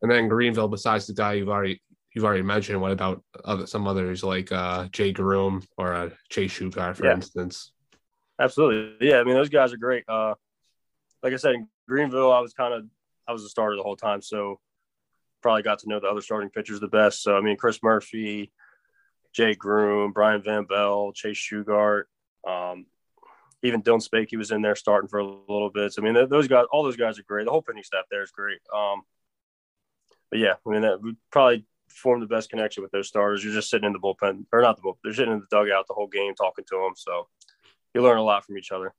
And 0.02 0.12
then 0.12 0.28
Greenville, 0.28 0.68
besides 0.68 1.08
the 1.08 1.14
guy 1.14 1.34
you've 1.34 1.50
already 1.50 1.82
you've 2.14 2.26
already 2.26 2.44
mentioned, 2.44 2.80
what 2.80 2.92
about 2.92 3.24
other, 3.44 3.66
some 3.66 3.88
others 3.88 4.24
like 4.24 4.52
uh, 4.52 4.88
Jay 4.92 5.12
Groome 5.12 5.64
or 5.78 5.94
uh, 5.94 6.10
Chase 6.30 6.54
Shugart, 6.54 6.98
for 6.98 7.06
yeah. 7.06 7.14
instance? 7.14 7.72
Absolutely, 8.40 9.10
yeah. 9.10 9.20
I 9.20 9.24
mean, 9.24 9.36
those 9.36 9.50
guys 9.50 9.74
are 9.74 9.78
great. 9.78 10.04
Uh, 10.08 10.36
like 11.24 11.34
I 11.34 11.38
said, 11.38 11.56
in 11.56 11.68
Greenville, 11.88 12.32
I 12.32 12.40
was 12.40 12.54
kind 12.54 12.74
of 12.74 12.86
I 13.28 13.34
was 13.34 13.44
a 13.44 13.50
starter 13.50 13.76
the 13.76 13.84
whole 13.84 13.96
time, 13.96 14.22
so 14.22 14.60
probably 15.42 15.64
got 15.64 15.80
to 15.80 15.90
know 15.90 16.00
the 16.00 16.08
other 16.08 16.22
starting 16.22 16.50
pitchers 16.50 16.80
the 16.80 16.88
best. 16.88 17.22
So 17.24 17.38
I 17.38 17.42
mean, 17.42 17.58
Chris 17.58 17.80
Murphy, 17.84 18.52
Jay 19.34 19.56
Groome, 19.56 20.12
Brian 20.12 20.42
Van 20.42 20.66
Bell, 20.66 21.12
Chase 21.14 21.38
Shugart. 21.38 22.04
Um, 22.48 22.86
even 23.64 23.82
Dylan 23.82 24.06
Spacke 24.06 24.38
was 24.38 24.52
in 24.52 24.62
there 24.62 24.76
starting 24.76 25.08
for 25.08 25.20
a 25.20 25.26
little 25.26 25.70
bit. 25.70 25.94
So, 25.94 26.02
I 26.02 26.06
mean, 26.06 26.30
those 26.30 26.50
guys, 26.50 26.66
all 26.72 26.84
those 26.84 26.98
guys 26.98 27.18
are 27.18 27.24
great. 27.24 27.46
The 27.46 27.52
whole 27.52 27.62
pitching 27.62 27.84
staff 27.84 28.04
there 28.12 28.22
is 28.22 28.32
great. 28.32 28.60
Um, 28.76 29.04
but 30.30 30.40
yeah, 30.40 30.56
I 30.66 30.70
mean, 30.70 30.82
that 30.82 31.02
we 31.02 31.16
probably 31.32 31.66
formed 31.90 32.22
the 32.22 32.28
best 32.28 32.50
connection 32.50 32.84
with 32.84 32.92
those 32.92 33.08
starters. 33.08 33.44
You're 33.44 33.54
just 33.54 33.70
sitting 33.70 33.86
in 33.86 33.94
the 33.94 34.00
bullpen, 34.00 34.46
or 34.52 34.62
not 34.62 34.76
the 34.76 34.82
bullpen, 34.82 34.98
they're 35.04 35.14
sitting 35.14 35.34
in 35.34 35.40
the 35.40 35.48
dugout 35.50 35.88
the 35.88 35.94
whole 35.94 36.08
game 36.08 36.36
talking 36.36 36.66
to 36.70 36.76
them. 36.76 36.94
So 36.96 37.28
you 37.94 38.02
learn 38.02 38.18
a 38.18 38.24
lot 38.24 38.46
from 38.46 38.58
each 38.58 38.72
other. 38.72 38.94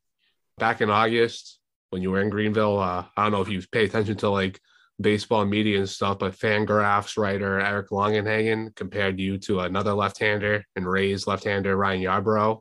Back 0.59 0.81
in 0.81 0.89
August, 0.89 1.59
when 1.95 2.03
you 2.03 2.11
were 2.11 2.21
in 2.21 2.29
Greenville, 2.29 2.81
uh, 2.81 3.05
I 3.17 3.23
don't 3.23 3.31
know 3.31 3.41
if 3.41 3.49
you 3.49 3.63
pay 3.71 3.85
attention 3.85 4.17
to 4.17 4.29
like 4.29 4.61
baseball 5.01 5.45
media 5.45 5.79
and 5.79 5.89
stuff, 5.89 6.19
but 6.19 6.33
Fangraphs 6.33 7.17
writer 7.17 7.61
Eric 7.61 7.91
Longenhagen 7.91 8.75
compared 8.75 9.21
you 9.21 9.39
to 9.39 9.61
another 9.61 9.95
left-hander 9.95 10.65
and 10.75 10.89
Rays 10.89 11.29
left-hander 11.29 11.77
Ryan 11.77 12.03
Yarbrough. 12.03 12.61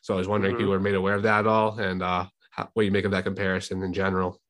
So 0.00 0.14
I 0.14 0.16
was 0.16 0.28
wondering 0.28 0.54
mm-hmm. 0.54 0.62
if 0.62 0.64
you 0.64 0.70
were 0.70 0.80
made 0.80 0.94
aware 0.94 1.14
of 1.14 1.24
that 1.24 1.40
at 1.40 1.46
all 1.46 1.78
and 1.78 2.02
uh, 2.02 2.24
how, 2.50 2.70
what 2.72 2.86
you 2.86 2.90
make 2.90 3.04
of 3.04 3.10
that 3.10 3.24
comparison 3.24 3.82
in 3.82 3.92
general. 3.92 4.40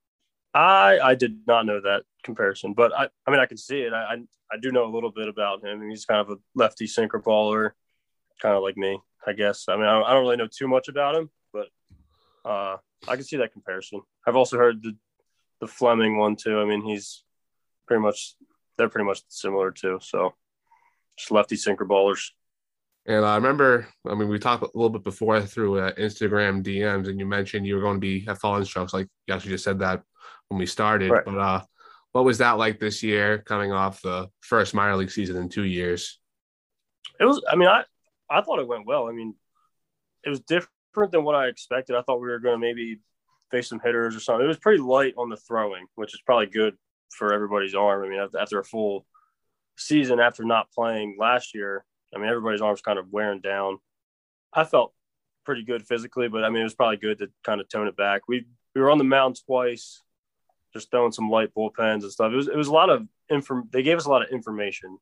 I 0.54 1.00
I 1.00 1.16
did 1.16 1.40
not 1.49 1.66
know 1.66 1.80
that 1.80 2.04
comparison, 2.22 2.72
but 2.72 2.96
I 2.96 3.08
I 3.26 3.30
mean 3.32 3.40
I 3.40 3.46
can 3.46 3.56
see 3.56 3.80
it. 3.80 3.92
I 3.92 4.14
I, 4.14 4.16
I 4.52 4.58
do 4.62 4.70
know 4.70 4.84
a 4.84 4.94
little 4.94 5.10
bit 5.10 5.26
about 5.26 5.64
him. 5.64 5.90
He's 5.90 6.04
kind 6.04 6.20
of 6.20 6.30
a 6.30 6.37
lefty 6.54 6.87
sinker 6.87 7.20
baller, 7.20 7.72
kind 8.40 8.54
of 8.54 8.62
like 8.62 8.76
me, 8.76 9.00
I 9.26 9.32
guess. 9.32 9.64
I 9.68 9.75
mean 9.75 9.87
I 9.87 9.94
don't, 9.94 10.04
I 10.04 10.12
don't 10.12 10.22
really 10.22 10.37
know 10.37 10.46
too 10.46 10.68
much 10.68 10.87
about 10.87 11.16
him, 11.16 11.30
uh, 12.44 12.76
I 13.09 13.16
can 13.16 13.25
see 13.25 13.37
that 13.38 13.52
comparison. 13.52 14.02
I've 14.26 14.37
also 14.37 14.56
heard 14.59 14.82
the 14.82 14.97
the 15.61 15.66
Fleming 15.66 16.16
one 16.16 16.37
too. 16.37 16.59
I 16.59 16.64
mean, 16.64 16.82
he's 16.82 17.23
pretty 17.87 18.02
much 18.02 18.35
they're 18.76 18.88
pretty 18.88 19.06
much 19.06 19.23
similar 19.28 19.70
too. 19.70 19.99
So 20.02 20.35
just 21.18 21.30
lefty 21.30 21.56
sinker 21.56 21.85
ballers. 21.85 22.30
And 23.06 23.25
I 23.25 23.37
remember, 23.37 23.88
I 24.06 24.14
mean, 24.14 24.28
we 24.28 24.38
talked 24.38 24.62
a 24.62 24.70
little 24.75 24.90
bit 24.90 25.04
before 25.04 25.40
through 25.40 25.80
uh, 25.80 25.92
Instagram 25.94 26.62
DMs, 26.62 27.09
and 27.09 27.18
you 27.18 27.26
mentioned 27.26 27.66
you 27.66 27.75
were 27.75 27.80
going 27.80 27.97
to 27.97 28.00
be 28.00 28.26
at 28.28 28.38
fall 28.38 28.56
instructs. 28.56 28.92
Like 28.92 29.09
you 29.26 29.35
actually 29.35 29.52
just 29.52 29.64
said 29.64 29.78
that 29.80 30.02
when 30.49 30.59
we 30.59 30.66
started. 30.66 31.11
Right. 31.11 31.25
But 31.25 31.38
uh, 31.38 31.62
what 32.12 32.25
was 32.25 32.38
that 32.38 32.59
like 32.59 32.78
this 32.78 33.02
year, 33.02 33.38
coming 33.38 33.73
off 33.73 34.02
the 34.02 34.28
first 34.40 34.75
minor 34.75 34.97
league 34.97 35.11
season 35.11 35.37
in 35.37 35.49
two 35.49 35.64
years? 35.64 36.20
It 37.18 37.25
was. 37.25 37.42
I 37.50 37.56
mean, 37.56 37.68
I 37.68 37.85
I 38.28 38.42
thought 38.42 38.61
it 38.61 38.68
went 38.68 38.87
well. 38.87 39.09
I 39.09 39.12
mean, 39.12 39.35
it 40.25 40.28
was 40.28 40.40
different 40.40 40.70
than 40.94 41.25
what 41.25 41.35
I 41.35 41.47
expected. 41.47 41.97
I 41.97 42.02
thought 42.02 42.20
we 42.20 42.28
were 42.28 42.38
going 42.38 42.61
to 42.61 42.66
maybe 42.66 43.00
face 43.50 43.68
some 43.68 43.80
hitters 43.82 44.16
or 44.16 44.20
something. 44.20 44.44
It 44.44 44.49
was 44.49 44.59
pretty 44.59 44.82
light 44.82 45.14
on 45.16 45.28
the 45.28 45.37
throwing, 45.37 45.87
which 45.94 46.14
is 46.14 46.20
probably 46.20 46.47
good 46.47 46.76
for 47.11 47.32
everybody's 47.32 47.75
arm. 47.75 48.04
I 48.04 48.09
mean, 48.09 48.28
after 48.38 48.59
a 48.59 48.64
full 48.64 49.06
season 49.76 50.20
after 50.20 50.44
not 50.44 50.70
playing 50.73 51.16
last 51.18 51.54
year, 51.54 51.85
I 52.14 52.18
mean, 52.18 52.28
everybody's 52.28 52.61
arms 52.61 52.80
kind 52.80 52.99
of 52.99 53.11
wearing 53.11 53.40
down. 53.40 53.78
I 54.52 54.64
felt 54.64 54.92
pretty 55.44 55.64
good 55.64 55.87
physically, 55.87 56.28
but 56.28 56.44
I 56.44 56.50
mean, 56.50 56.61
it 56.61 56.64
was 56.64 56.75
probably 56.75 56.97
good 56.97 57.18
to 57.18 57.28
kind 57.44 57.61
of 57.61 57.68
tone 57.68 57.88
it 57.88 57.97
back. 57.97 58.23
We 58.28 58.47
we 58.75 58.80
were 58.80 58.90
on 58.90 58.99
the 58.99 59.04
mound 59.04 59.38
twice, 59.47 60.02
just 60.73 60.90
throwing 60.90 61.12
some 61.12 61.30
light 61.30 61.50
bullpens 61.56 62.02
and 62.02 62.12
stuff. 62.12 62.32
It 62.32 62.37
was 62.37 62.49
it 62.49 62.56
was 62.56 62.68
a 62.68 62.73
lot 62.73 62.90
of 62.90 63.06
inform. 63.28 63.68
They 63.73 63.82
gave 63.82 63.97
us 63.97 64.06
a 64.06 64.11
lot 64.11 64.23
of 64.23 64.30
information 64.30 64.99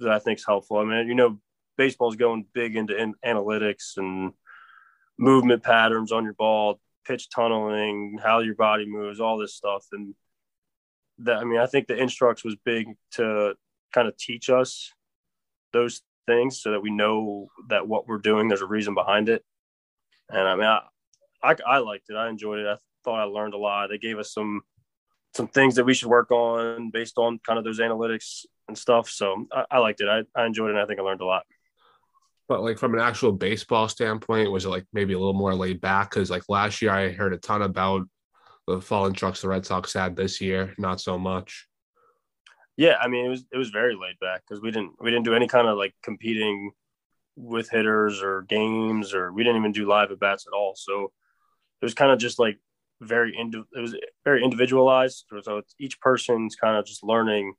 that 0.00 0.10
I 0.10 0.18
think 0.18 0.38
is 0.38 0.46
helpful. 0.46 0.78
I 0.78 0.84
mean, 0.84 1.08
you 1.08 1.14
know, 1.14 1.38
baseball's 1.76 2.16
going 2.16 2.46
big 2.52 2.76
into 2.76 2.96
in- 2.96 3.14
analytics 3.24 3.96
and 3.96 4.32
movement 5.18 5.62
patterns 5.62 6.12
on 6.12 6.24
your 6.24 6.34
ball, 6.34 6.80
pitch 7.06 7.28
tunneling, 7.30 8.18
how 8.22 8.40
your 8.40 8.54
body 8.54 8.86
moves, 8.86 9.20
all 9.20 9.38
this 9.38 9.54
stuff, 9.54 9.86
and 9.92 10.14
that 11.18 11.38
I 11.38 11.44
mean, 11.44 11.58
I 11.58 11.66
think 11.66 11.86
the 11.86 11.96
instructs 11.96 12.44
was 12.44 12.56
big 12.64 12.88
to 13.12 13.54
kind 13.92 14.08
of 14.08 14.16
teach 14.16 14.50
us 14.50 14.92
those 15.72 16.02
things 16.26 16.60
so 16.60 16.72
that 16.72 16.80
we 16.80 16.90
know 16.90 17.48
that 17.68 17.86
what 17.86 18.06
we're 18.06 18.18
doing 18.18 18.48
there's 18.48 18.62
a 18.62 18.66
reason 18.66 18.94
behind 18.94 19.28
it. 19.28 19.44
And 20.28 20.40
i 20.40 20.54
mean 20.56 20.66
i 20.66 20.80
i, 21.42 21.54
I 21.66 21.78
liked 21.78 22.10
it. 22.10 22.16
I 22.16 22.28
enjoyed 22.28 22.58
it. 22.58 22.66
I 22.66 22.76
thought 23.04 23.20
i 23.20 23.24
learned 23.24 23.54
a 23.54 23.58
lot. 23.58 23.88
They 23.88 23.98
gave 23.98 24.18
us 24.18 24.32
some 24.32 24.62
some 25.34 25.48
things 25.48 25.74
that 25.76 25.84
we 25.84 25.94
should 25.94 26.08
work 26.08 26.30
on 26.30 26.90
based 26.90 27.18
on 27.18 27.38
kind 27.46 27.58
of 27.58 27.64
those 27.64 27.78
analytics 27.78 28.46
and 28.68 28.76
stuff. 28.76 29.08
So 29.08 29.46
i, 29.52 29.64
I 29.70 29.78
liked 29.78 30.00
it. 30.00 30.08
I, 30.08 30.22
I 30.38 30.46
enjoyed 30.46 30.70
it 30.70 30.74
and 30.74 30.80
i 30.80 30.86
think 30.86 31.00
i 31.00 31.02
learned 31.02 31.20
a 31.20 31.26
lot 31.26 31.44
but 32.48 32.62
like 32.62 32.78
from 32.78 32.94
an 32.94 33.00
actual 33.00 33.32
baseball 33.32 33.88
standpoint 33.88 34.50
was 34.50 34.64
it 34.64 34.70
like 34.70 34.86
maybe 34.92 35.14
a 35.14 35.18
little 35.18 35.34
more 35.34 35.54
laid 35.54 35.80
back 35.80 36.10
because 36.10 36.30
like 36.30 36.42
last 36.48 36.80
year 36.80 36.92
i 36.92 37.10
heard 37.10 37.32
a 37.32 37.38
ton 37.38 37.62
about 37.62 38.02
the 38.66 38.80
fall 38.80 39.06
instructs 39.06 39.42
the 39.42 39.48
red 39.48 39.64
sox 39.64 39.92
had 39.92 40.16
this 40.16 40.40
year 40.40 40.74
not 40.78 41.00
so 41.00 41.18
much 41.18 41.66
yeah, 42.76 42.96
I 43.00 43.08
mean 43.08 43.24
it 43.24 43.28
was 43.28 43.44
it 43.50 43.56
was 43.56 43.70
very 43.70 43.94
laid 43.94 44.18
back 44.20 44.42
because 44.46 44.60
we 44.60 44.70
didn't 44.70 44.92
we 45.00 45.10
didn't 45.10 45.24
do 45.24 45.34
any 45.34 45.48
kind 45.48 45.66
of 45.66 45.78
like 45.78 45.94
competing 46.02 46.72
with 47.34 47.70
hitters 47.70 48.22
or 48.22 48.42
games 48.42 49.14
or 49.14 49.32
we 49.32 49.42
didn't 49.42 49.58
even 49.58 49.72
do 49.72 49.88
live 49.88 50.10
at 50.10 50.20
bats 50.20 50.46
at 50.46 50.56
all. 50.56 50.74
So 50.76 51.12
it 51.80 51.84
was 51.84 51.94
kind 51.94 52.10
of 52.12 52.18
just 52.18 52.38
like 52.38 52.58
very 53.00 53.34
indi- 53.36 53.64
it 53.74 53.80
was 53.80 53.94
very 54.24 54.44
individualized. 54.44 55.24
So 55.42 55.62
each 55.78 56.00
person's 56.00 56.54
kind 56.54 56.76
of 56.76 56.84
just 56.84 57.02
learning 57.02 57.54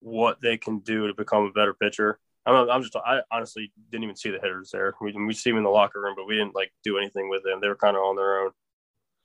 what 0.00 0.40
they 0.40 0.56
can 0.56 0.80
do 0.80 1.06
to 1.06 1.14
become 1.14 1.44
a 1.44 1.52
better 1.52 1.74
pitcher. 1.74 2.18
I'm, 2.44 2.68
I'm 2.68 2.82
just 2.82 2.96
I 2.96 3.20
honestly 3.30 3.72
didn't 3.90 4.04
even 4.04 4.16
see 4.16 4.30
the 4.30 4.40
hitters 4.40 4.70
there. 4.72 4.94
We 5.00 5.12
we 5.12 5.32
see 5.32 5.50
them 5.50 5.58
in 5.58 5.64
the 5.64 5.70
locker 5.70 6.00
room, 6.00 6.14
but 6.16 6.26
we 6.26 6.34
didn't 6.34 6.54
like 6.54 6.72
do 6.84 6.98
anything 6.98 7.28
with 7.28 7.42
them. 7.44 7.60
They 7.60 7.68
were 7.68 7.76
kind 7.76 7.96
of 7.96 8.02
on 8.02 8.16
their 8.16 8.40
own. 8.40 8.50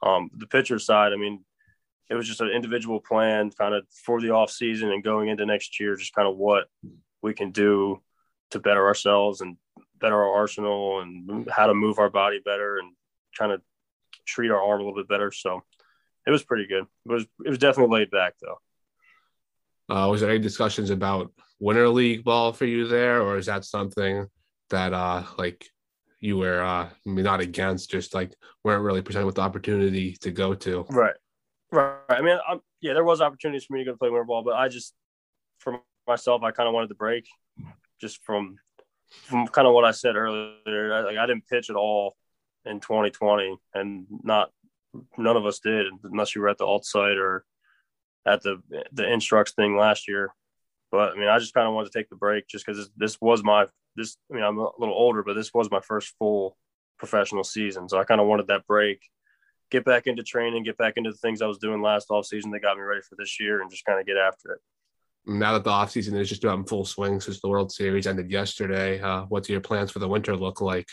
Um, 0.04 0.30
the 0.38 0.46
pitcher 0.46 0.78
side, 0.78 1.12
I 1.12 1.16
mean, 1.16 1.44
it 2.10 2.16
was 2.16 2.28
just 2.28 2.42
an 2.42 2.50
individual 2.50 3.00
plan 3.00 3.50
kind 3.52 3.74
of 3.74 3.86
for 4.06 4.22
the 4.22 4.30
off 4.30 4.52
season 4.52 4.92
and 4.92 5.04
going 5.04 5.30
into 5.30 5.46
next 5.46 5.80
year, 5.80 5.96
just 5.96 6.14
kind 6.14 6.28
of 6.28 6.38
what 6.38 6.66
we 7.22 7.34
can 7.34 7.52
do 7.52 8.02
to 8.52 8.60
better 8.60 8.86
ourselves 8.86 9.42
and 9.42 9.58
better 10.00 10.16
our 10.16 10.34
arsenal 10.36 11.02
and 11.02 11.50
how 11.50 11.68
to 11.68 11.74
move 11.74 11.98
our 11.98 12.10
body 12.10 12.40
better 12.46 12.78
and 12.78 12.94
kind 13.38 13.52
of 13.52 13.62
treat 14.26 14.52
our 14.52 14.62
arm 14.62 14.80
a 14.80 14.84
little 14.84 14.96
bit 14.96 15.10
better. 15.10 15.32
So 15.32 15.64
it 16.26 16.32
was 16.32 16.44
pretty 16.44 16.68
good. 16.68 16.86
It 17.06 17.12
was 17.12 17.26
it 17.46 17.50
was 17.50 17.58
definitely 17.58 18.00
laid 18.00 18.12
back 18.12 18.36
though. 18.42 18.60
Uh, 19.90 20.08
was 20.10 20.22
there 20.22 20.30
any 20.30 20.40
discussions 20.40 20.90
about 20.90 21.32
winter 21.60 21.88
league 21.90 22.24
ball 22.24 22.54
for 22.54 22.66
you 22.66 22.88
there, 22.88 23.22
or 23.22 23.38
is 23.38 23.46
that 23.46 23.66
something 23.66 24.28
that 24.70 24.94
uh 24.94 25.24
like 25.38 25.66
you 26.20 26.38
were 26.38 26.62
uh 26.62 26.90
not 27.06 27.40
against, 27.40 27.90
just 27.90 28.14
like 28.14 28.34
weren't 28.64 28.84
really 28.84 29.02
presented 29.02 29.26
with 29.26 29.36
the 29.36 29.42
opportunity 29.42 30.18
to 30.22 30.32
go 30.32 30.54
to? 30.54 30.86
Right. 30.90 31.16
Right. 31.72 31.96
I 32.10 32.22
mean, 32.22 32.38
I'm, 32.48 32.62
yeah, 32.82 32.94
there 32.94 33.04
was 33.04 33.22
opportunities 33.22 33.66
for 33.66 33.74
me 33.74 33.84
to 33.84 33.92
go 33.92 33.98
play 33.98 34.10
winter 34.10 34.24
ball, 34.24 34.44
but 34.44 34.56
I 34.56 34.70
just, 34.70 34.94
for 35.60 35.82
myself, 36.08 36.44
I 36.44 36.52
kind 36.52 36.68
of 36.68 36.74
wanted 36.74 36.90
the 36.90 36.96
break, 36.96 37.28
just 38.00 38.24
from 38.24 38.58
from 39.24 39.48
kind 39.48 39.68
of 39.68 39.74
what 39.74 39.86
I 39.86 39.92
said 39.92 40.16
earlier. 40.16 40.94
I, 40.94 41.02
like 41.02 41.18
I 41.18 41.26
didn't 41.26 41.48
pitch 41.48 41.70
at 41.70 41.76
all 41.76 42.16
in 42.66 42.80
2020, 42.80 43.58
and 43.74 44.06
not 44.24 44.52
none 45.18 45.38
of 45.38 45.46
us 45.46 45.60
did, 45.60 45.88
unless 46.04 46.36
you 46.36 46.42
were 46.42 46.50
at 46.50 46.58
the 46.58 46.66
alt 46.66 46.86
site 46.86 47.18
or 47.18 47.46
at 48.28 48.42
the 48.44 48.62
the 48.92 49.12
instructs 49.12 49.54
thing 49.54 49.78
last 49.78 50.08
year. 50.08 50.34
But 50.92 51.14
I 51.14 51.16
mean, 51.16 51.28
I 51.28 51.40
just 51.40 51.54
kind 51.54 51.68
of 51.68 51.74
wanted 51.74 51.92
to 51.92 52.00
take 52.00 52.10
the 52.10 52.16
break 52.16 52.48
just 52.48 52.66
because 52.66 52.78
this, 52.78 52.90
this 52.98 53.22
was 53.22 53.44
my 53.44 53.66
this. 53.96 54.18
I 54.32 54.36
mean, 54.36 54.44
I'm 54.44 54.58
a 54.58 54.70
little 54.78 54.96
older, 54.96 55.24
but 55.24 55.34
this 55.34 55.54
was 55.54 55.72
my 55.72 55.82
first 55.82 56.14
full 56.20 56.58
professional 57.00 57.44
season, 57.44 57.88
so 57.90 58.00
I 58.00 58.04
kind 58.04 58.22
of 58.22 58.28
wanted 58.28 58.48
that 58.48 58.66
break 58.68 59.02
get 59.70 59.86
back 59.86 60.08
into 60.08 60.24
training, 60.24 60.64
get 60.64 60.78
back 60.78 60.94
into 60.96 61.12
the 61.12 61.18
things 61.18 61.42
I 61.42 61.48
was 61.48 61.58
doing 61.58 61.82
last 61.82 62.08
off 62.10 62.26
season 62.26 62.52
that 62.52 62.62
got 62.62 62.78
me 62.78 62.84
ready 62.84 63.02
for 63.02 63.16
this 63.18 63.40
year, 63.40 63.62
and 63.62 63.70
just 63.70 63.86
kind 63.86 64.00
of 64.00 64.06
get 64.06 64.18
after 64.18 64.54
it. 64.54 64.60
Now 65.26 65.54
that 65.54 65.64
the 65.64 65.70
off 65.70 65.92
season 65.92 66.16
is 66.16 66.30
just 66.30 66.44
about 66.44 66.60
in 66.60 66.66
full 66.66 66.86
swing 66.86 67.20
since 67.20 67.42
the 67.42 67.50
World 67.50 67.72
Series 67.72 68.08
ended 68.08 68.32
yesterday, 68.32 69.02
uh, 69.02 69.24
what 69.24 69.44
do 69.44 69.52
your 69.52 69.62
plans 69.62 69.92
for 69.92 70.00
the 70.00 70.08
winter 70.08 70.36
look 70.36 70.62
like? 70.62 70.88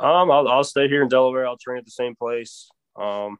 Um, 0.00 0.30
I'll, 0.30 0.48
I'll 0.48 0.64
stay 0.64 0.88
here 0.88 1.02
in 1.02 1.08
Delaware. 1.08 1.46
I'll 1.46 1.56
train 1.56 1.78
at 1.78 1.84
the 1.84 1.90
same 1.90 2.16
place. 2.16 2.68
Um, 2.96 3.38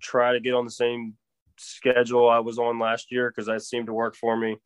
try 0.00 0.32
to 0.32 0.40
get 0.40 0.54
on 0.54 0.64
the 0.64 0.70
same 0.70 1.14
schedule 1.58 2.28
I 2.28 2.40
was 2.40 2.58
on 2.58 2.78
last 2.78 3.10
year 3.10 3.30
because 3.30 3.46
that 3.46 3.62
seemed 3.62 3.86
to 3.86 3.92
work 3.92 4.16
for 4.16 4.36
me. 4.36 4.56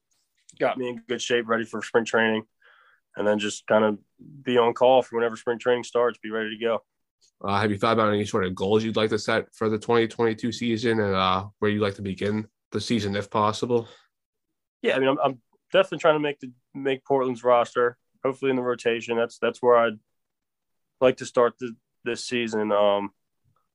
Got 0.61 0.79
me 0.79 0.89
in 0.89 1.03
good 1.09 1.23
shape, 1.23 1.49
ready 1.49 1.65
for 1.65 1.83
spring 1.83 2.05
training, 2.05 2.45
and 3.17 3.27
then 3.27 3.39
just 3.39 3.67
kind 3.67 3.85
of 3.85 3.99
be 4.43 4.59
on 4.59 4.75
call 4.75 5.03
for 5.03 5.17
whenever 5.17 5.37
spring 5.37 5.59
training 5.59 5.85
starts. 5.85 6.19
Be 6.23 6.31
ready 6.31 6.57
to 6.57 6.63
go. 6.63 6.81
Uh, 7.43 7.61
have 7.61 7.71
you 7.71 7.79
thought 7.79 7.95
about 7.95 8.13
any 8.13 8.25
sort 8.25 8.45
of 8.45 8.55
goals 8.55 8.85
you'd 8.85 8.97
like 8.97 9.11
to 9.11 9.19
set 9.19 9.53
for 9.55 9.69
the 9.69 9.79
2022 9.79 10.53
season 10.53 11.01
and 11.01 11.15
uh, 11.15 11.45
where 11.59 11.71
you'd 11.71 11.83
like 11.83 11.95
to 11.95 12.03
begin 12.03 12.47
the 12.71 12.81
season 12.81 13.17
if 13.17 13.31
possible? 13.31 13.89
Yeah, 14.83 14.97
I 14.97 14.99
mean, 14.99 15.09
I'm, 15.09 15.19
I'm 15.23 15.41
definitely 15.73 15.99
trying 15.99 16.17
to 16.17 16.21
make 16.21 16.41
the 16.41 16.53
make 16.75 17.05
Portland's 17.05 17.45
roster. 17.45 17.97
Hopefully 18.25 18.51
in 18.51 18.57
the 18.57 18.63
rotation. 18.63 19.17
That's 19.17 19.39
that's 19.39 19.61
where 19.61 19.77
I'd 19.77 19.99
like 21.01 21.17
to 21.17 21.27
start 21.27 21.55
the, 21.59 21.75
this 22.05 22.25
season. 22.25 22.71
Um, 22.71 23.11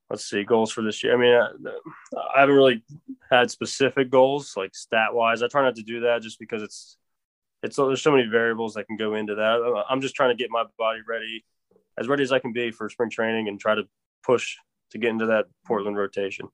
let's 0.10 0.26
see 0.26 0.44
goals 0.44 0.72
for 0.72 0.82
this 0.82 1.04
year. 1.04 1.14
I 1.14 1.18
mean, 1.18 1.34
I, 1.34 2.20
I 2.36 2.42
haven't 2.42 2.56
really 2.56 2.84
had 3.30 3.52
specific 3.52 4.10
goals 4.10 4.54
like 4.56 4.76
stat 4.76 5.14
wise. 5.14 5.44
I 5.44 5.48
try 5.48 5.64
not 5.64 5.76
to 5.76 5.84
do 5.84 6.02
that 6.02 6.22
just 6.22 6.40
because 6.40 6.62
it's 6.64 6.98
it's 7.64 7.76
there's 7.76 8.02
so 8.02 8.12
many 8.12 8.28
variables 8.28 8.76
that 8.76 8.86
can 8.86 8.98
go 8.98 9.16
into 9.16 9.36
that. 9.36 9.84
I'm 9.90 10.02
just 10.02 10.16
trying 10.16 10.36
to 10.36 10.42
get 10.42 10.50
my 10.52 10.64
body 10.78 11.00
ready 11.08 11.44
as 11.98 12.08
ready 12.08 12.24
as 12.24 12.32
I 12.32 12.40
can 12.40 12.54
be 12.54 12.72
for 12.72 12.90
spring 12.90 13.10
training 13.10 13.48
and 13.48 13.60
try 13.60 13.76
to 13.76 13.84
push 14.24 14.56
to 14.92 14.98
get 14.98 15.10
into 15.10 15.28
that 15.28 15.46
Portland 15.66 15.98
rotation. 15.98 16.48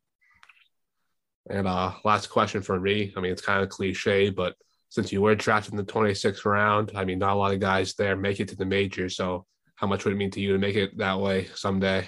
And 1.49 1.67
uh, 1.67 1.91
last 2.05 2.27
question 2.27 2.61
for 2.61 2.79
me. 2.79 3.13
I 3.17 3.19
mean, 3.19 3.31
it's 3.31 3.41
kind 3.41 3.61
of 3.61 3.69
cliche, 3.69 4.29
but 4.29 4.55
since 4.89 5.11
you 5.11 5.21
were 5.21 5.35
drafted 5.35 5.73
in 5.73 5.77
the 5.77 5.83
26th 5.83 6.45
round, 6.45 6.91
I 6.95 7.03
mean, 7.03 7.19
not 7.19 7.33
a 7.33 7.35
lot 7.35 7.53
of 7.53 7.59
guys 7.59 7.95
there 7.95 8.15
make 8.15 8.39
it 8.39 8.47
to 8.49 8.55
the 8.55 8.65
major. 8.65 9.09
So, 9.09 9.45
how 9.75 9.87
much 9.87 10.05
would 10.05 10.13
it 10.13 10.17
mean 10.17 10.31
to 10.31 10.39
you 10.39 10.53
to 10.53 10.59
make 10.59 10.75
it 10.75 10.97
that 10.99 11.19
way 11.19 11.49
someday? 11.55 12.07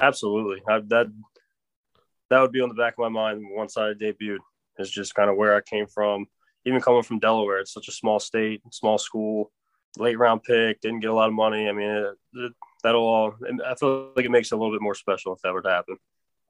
Absolutely. 0.00 0.62
I, 0.68 0.80
that 0.88 1.06
that 2.30 2.40
would 2.40 2.52
be 2.52 2.60
on 2.60 2.68
the 2.68 2.74
back 2.74 2.94
of 2.94 2.98
my 2.98 3.08
mind 3.08 3.44
once 3.50 3.76
I 3.76 3.92
debuted. 3.92 4.38
Is 4.78 4.90
just 4.90 5.14
kind 5.14 5.28
of 5.28 5.36
where 5.36 5.54
I 5.54 5.60
came 5.60 5.86
from. 5.86 6.26
Even 6.64 6.80
coming 6.80 7.02
from 7.02 7.18
Delaware, 7.18 7.58
it's 7.58 7.74
such 7.74 7.88
a 7.88 7.92
small 7.92 8.18
state, 8.18 8.62
small 8.70 8.96
school 8.96 9.52
late 9.98 10.18
round 10.18 10.42
pick, 10.42 10.80
didn't 10.80 11.00
get 11.00 11.10
a 11.10 11.14
lot 11.14 11.28
of 11.28 11.34
money. 11.34 11.68
I 11.68 11.72
mean, 11.72 11.90
it, 11.90 12.14
it, 12.34 12.52
that'll 12.82 13.02
all, 13.02 13.34
I 13.66 13.74
feel 13.74 14.12
like 14.16 14.24
it 14.24 14.30
makes 14.30 14.50
it 14.50 14.54
a 14.54 14.58
little 14.58 14.72
bit 14.72 14.80
more 14.80 14.94
special 14.94 15.34
if 15.34 15.42
that 15.42 15.52
were 15.52 15.62
to 15.62 15.70
happen. 15.70 15.96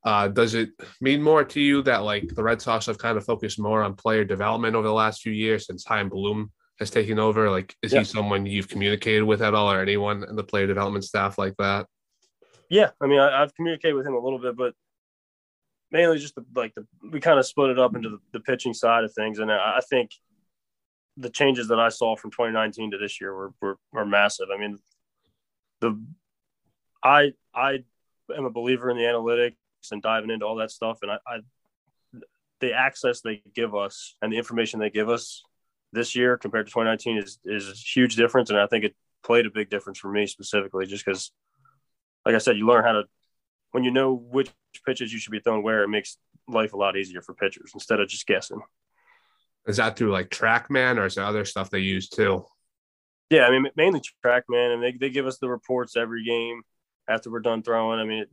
Uh, 0.05 0.29
does 0.29 0.55
it 0.55 0.71
mean 1.01 1.23
more 1.23 1.45
to 1.45 1.61
you 1.61 1.83
that 1.83 2.05
like 2.05 2.29
the 2.35 2.43
Red 2.43 2.61
Sox 2.63 2.87
have 2.87 2.99
kind 2.99 3.17
of 3.17 3.25
focused 3.25 3.59
more 3.59 3.83
on 3.83 3.95
player 3.95 4.25
development 4.25 4.77
over 4.77 4.87
the 4.87 4.93
last 4.93 5.23
few 5.23 5.33
years 5.33 5.67
since 5.67 5.85
Chaim 5.85 6.09
Bloom 6.09 6.51
has 6.79 6.91
taken 6.91 7.19
over? 7.19 7.51
Like, 7.51 7.75
is 7.83 7.93
yeah. 7.93 8.01
he 8.01 8.05
someone 8.05 8.47
you've 8.47 8.69
communicated 8.69 9.23
with 9.23 9.43
at 9.43 9.55
all, 9.55 9.71
or 9.71 9.81
anyone 9.81 10.25
in 10.29 10.37
the 10.37 10.45
player 10.45 10.67
development 10.67 11.05
staff 11.05 11.39
like 11.39 11.55
that? 11.59 11.87
Yeah, 12.73 12.89
I 13.03 13.07
mean, 13.07 13.21
I, 13.21 13.41
have 13.41 13.55
communicated 13.55 13.93
with 13.93 14.07
him 14.07 14.15
a 14.15 14.19
little 14.19 14.39
bit, 14.39 14.57
but 14.57 14.73
mainly 15.91 16.19
just 16.19 16.35
the, 16.35 16.45
like 16.57 16.75
the 16.75 16.87
we 17.13 17.21
kind 17.21 17.39
of 17.39 17.45
split 17.45 17.69
it 17.69 17.79
up 17.79 17.95
into 17.95 18.09
the, 18.09 18.19
the 18.33 18.41
pitching 18.41 18.73
side 18.73 19.05
of 19.05 19.13
things, 19.13 19.41
and 19.41 19.53
I, 19.53 19.75
I 19.77 19.81
think 19.91 20.13
the 21.19 21.29
changes 21.29 21.69
that 21.69 21.79
I 21.79 21.91
saw 21.91 22.17
from 22.17 22.31
2019 22.31 22.93
to 22.93 22.97
this 22.99 23.21
year 23.21 23.35
were, 23.35 23.53
were, 23.61 23.79
were 23.93 24.07
massive. 24.07 24.47
I 24.51 24.59
mean, 24.59 24.79
the 25.83 26.03
I 27.05 27.33
I 27.55 27.81
am 28.35 28.47
a 28.47 28.51
believer 28.51 28.91
in 28.91 28.97
the 28.97 29.03
analytics 29.03 29.57
and 29.91 30.01
diving 30.01 30.31
into 30.31 30.47
all 30.47 30.57
that 30.57 30.71
stuff. 30.71 31.01
And 31.03 31.11
I, 31.11 31.19
I 31.27 31.41
the 32.61 32.73
access 32.73 33.21
they 33.21 33.43
give 33.55 33.75
us 33.75 34.17
and 34.23 34.33
the 34.33 34.39
information 34.39 34.81
they 34.81 34.89
give 34.89 35.11
us 35.11 35.43
this 35.93 36.17
year 36.17 36.39
compared 36.39 36.69
to 36.69 36.73
2019 36.73 37.19
is 37.19 37.39
is 37.45 37.69
a 37.69 37.75
huge 37.75 38.17
difference, 38.17 38.49
and 38.49 38.59
I 38.59 38.67
think 38.67 38.85
it 38.85 38.97
played 39.23 39.45
a 39.45 39.51
big 39.51 39.69
difference 39.69 39.99
for 39.99 40.11
me 40.11 40.27
specifically, 40.27 40.87
just 40.87 41.05
because, 41.05 41.33
like 42.25 42.35
I 42.35 42.39
said, 42.39 42.57
you 42.57 42.67
learn 42.67 42.85
how 42.85 42.93
to 42.93 43.05
when 43.73 43.85
you 43.85 43.91
know 43.91 44.15
which 44.15 44.51
pitches 44.85 45.13
you 45.13 45.19
should 45.19 45.33
be 45.33 45.41
throwing 45.41 45.63
where, 45.63 45.83
it 45.83 45.89
makes 45.89 46.17
life 46.49 46.73
a 46.73 46.77
lot 46.77 46.97
easier 46.97 47.23
for 47.23 47.35
pitchers 47.35 47.71
instead 47.75 48.01
of 48.01 48.09
just 48.09 48.27
guessing. 48.27 48.61
Is 49.67 49.77
that 49.77 49.97
through 49.97 50.13
like 50.13 50.29
TrackMan 50.29 50.99
or 50.99 51.07
is 51.07 51.15
there 51.15 51.25
other 51.25 51.45
stuff 51.45 51.71
they 51.71 51.79
use 51.79 52.09
too? 52.09 52.45
Yeah, 53.31 53.47
I 53.47 53.51
mean 53.51 53.67
mainly 53.77 54.03
TrackMan, 54.25 54.75
and 54.75 54.83
they 54.83 54.93
they 54.93 55.11
give 55.11 55.27
us 55.27 55.39
the 55.39 55.49
reports 55.49 55.97
every 55.97 56.25
game 56.25 56.63
after 57.09 57.31
we're 57.31 57.41
done 57.41 57.63
throwing. 57.63 57.99
I 57.99 58.05
mean, 58.05 58.27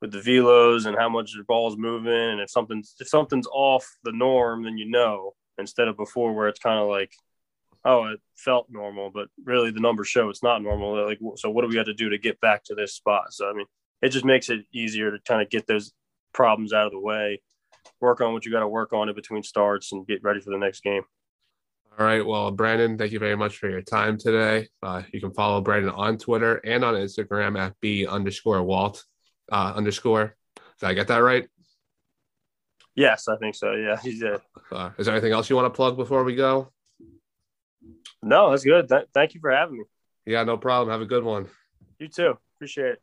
with 0.00 0.12
the 0.12 0.20
velos 0.20 0.86
and 0.86 0.96
how 0.96 1.08
much 1.08 1.32
the 1.32 1.44
ball's 1.44 1.76
moving, 1.76 2.12
and 2.12 2.40
if 2.40 2.50
something's 2.50 2.94
if 3.00 3.08
something's 3.08 3.48
off 3.52 3.88
the 4.04 4.12
norm, 4.12 4.64
then 4.64 4.78
you 4.78 4.88
know 4.88 5.32
instead 5.58 5.88
of 5.88 5.96
before 5.96 6.34
where 6.34 6.48
it's 6.48 6.60
kind 6.60 6.78
of 6.78 6.86
like, 6.86 7.12
oh, 7.86 8.06
it 8.06 8.20
felt 8.34 8.66
normal, 8.68 9.10
but 9.14 9.28
really 9.44 9.70
the 9.70 9.80
numbers 9.80 10.08
show 10.08 10.28
it's 10.28 10.42
not 10.42 10.60
normal. 10.60 11.06
Like, 11.06 11.20
so 11.36 11.50
what 11.50 11.62
do 11.62 11.68
we 11.68 11.76
have 11.76 11.86
to 11.86 11.94
do 11.94 12.10
to 12.10 12.18
get 12.18 12.40
back 12.40 12.64
to 12.64 12.74
this 12.74 12.94
spot? 12.94 13.32
So 13.32 13.48
I 13.48 13.54
mean, 13.54 13.66
it 14.02 14.10
just 14.10 14.24
makes 14.24 14.50
it 14.50 14.66
easier 14.72 15.12
to 15.12 15.18
kind 15.26 15.40
of 15.40 15.48
get 15.48 15.66
those 15.66 15.92
problems 16.34 16.72
out 16.72 16.86
of 16.86 16.92
the 16.92 16.98
way, 16.98 17.40
work 18.00 18.20
on 18.20 18.32
what 18.32 18.44
you 18.44 18.52
got 18.52 18.60
to 18.60 18.68
work 18.68 18.92
on 18.92 19.08
in 19.08 19.14
between 19.14 19.42
starts, 19.42 19.92
and 19.92 20.06
get 20.06 20.22
ready 20.22 20.40
for 20.40 20.50
the 20.50 20.58
next 20.58 20.82
game. 20.82 21.02
All 21.98 22.04
right. 22.04 22.26
Well, 22.26 22.50
Brandon, 22.50 22.98
thank 22.98 23.12
you 23.12 23.18
very 23.18 23.36
much 23.36 23.56
for 23.56 23.70
your 23.70 23.80
time 23.80 24.18
today. 24.18 24.68
Uh, 24.82 25.02
you 25.12 25.20
can 25.20 25.32
follow 25.32 25.62
Brandon 25.62 25.90
on 25.90 26.18
Twitter 26.18 26.56
and 26.56 26.84
on 26.84 26.94
Instagram 26.94 27.58
at 27.58 27.74
B 27.80 28.06
underscore 28.06 28.62
Walt 28.62 29.02
uh, 29.50 29.72
underscore. 29.74 30.36
Did 30.80 30.86
I 30.86 30.92
get 30.92 31.08
that 31.08 31.18
right? 31.18 31.48
Yes, 32.94 33.28
I 33.28 33.36
think 33.36 33.54
so. 33.54 33.72
Yeah, 33.72 33.96
he 34.02 34.18
did. 34.18 34.40
Uh, 34.70 34.90
is 34.98 35.06
there 35.06 35.14
anything 35.14 35.32
else 35.32 35.48
you 35.48 35.56
want 35.56 35.72
to 35.72 35.76
plug 35.76 35.96
before 35.96 36.24
we 36.24 36.34
go? 36.34 36.70
No, 38.22 38.50
that's 38.50 38.64
good. 38.64 38.88
Th- 38.88 39.06
thank 39.14 39.34
you 39.34 39.40
for 39.40 39.50
having 39.50 39.78
me. 39.78 39.84
Yeah, 40.24 40.42
no 40.44 40.56
problem. 40.56 40.90
Have 40.92 41.00
a 41.02 41.06
good 41.06 41.24
one. 41.24 41.48
You 41.98 42.08
too. 42.08 42.34
Appreciate 42.56 42.92
it. 42.92 43.02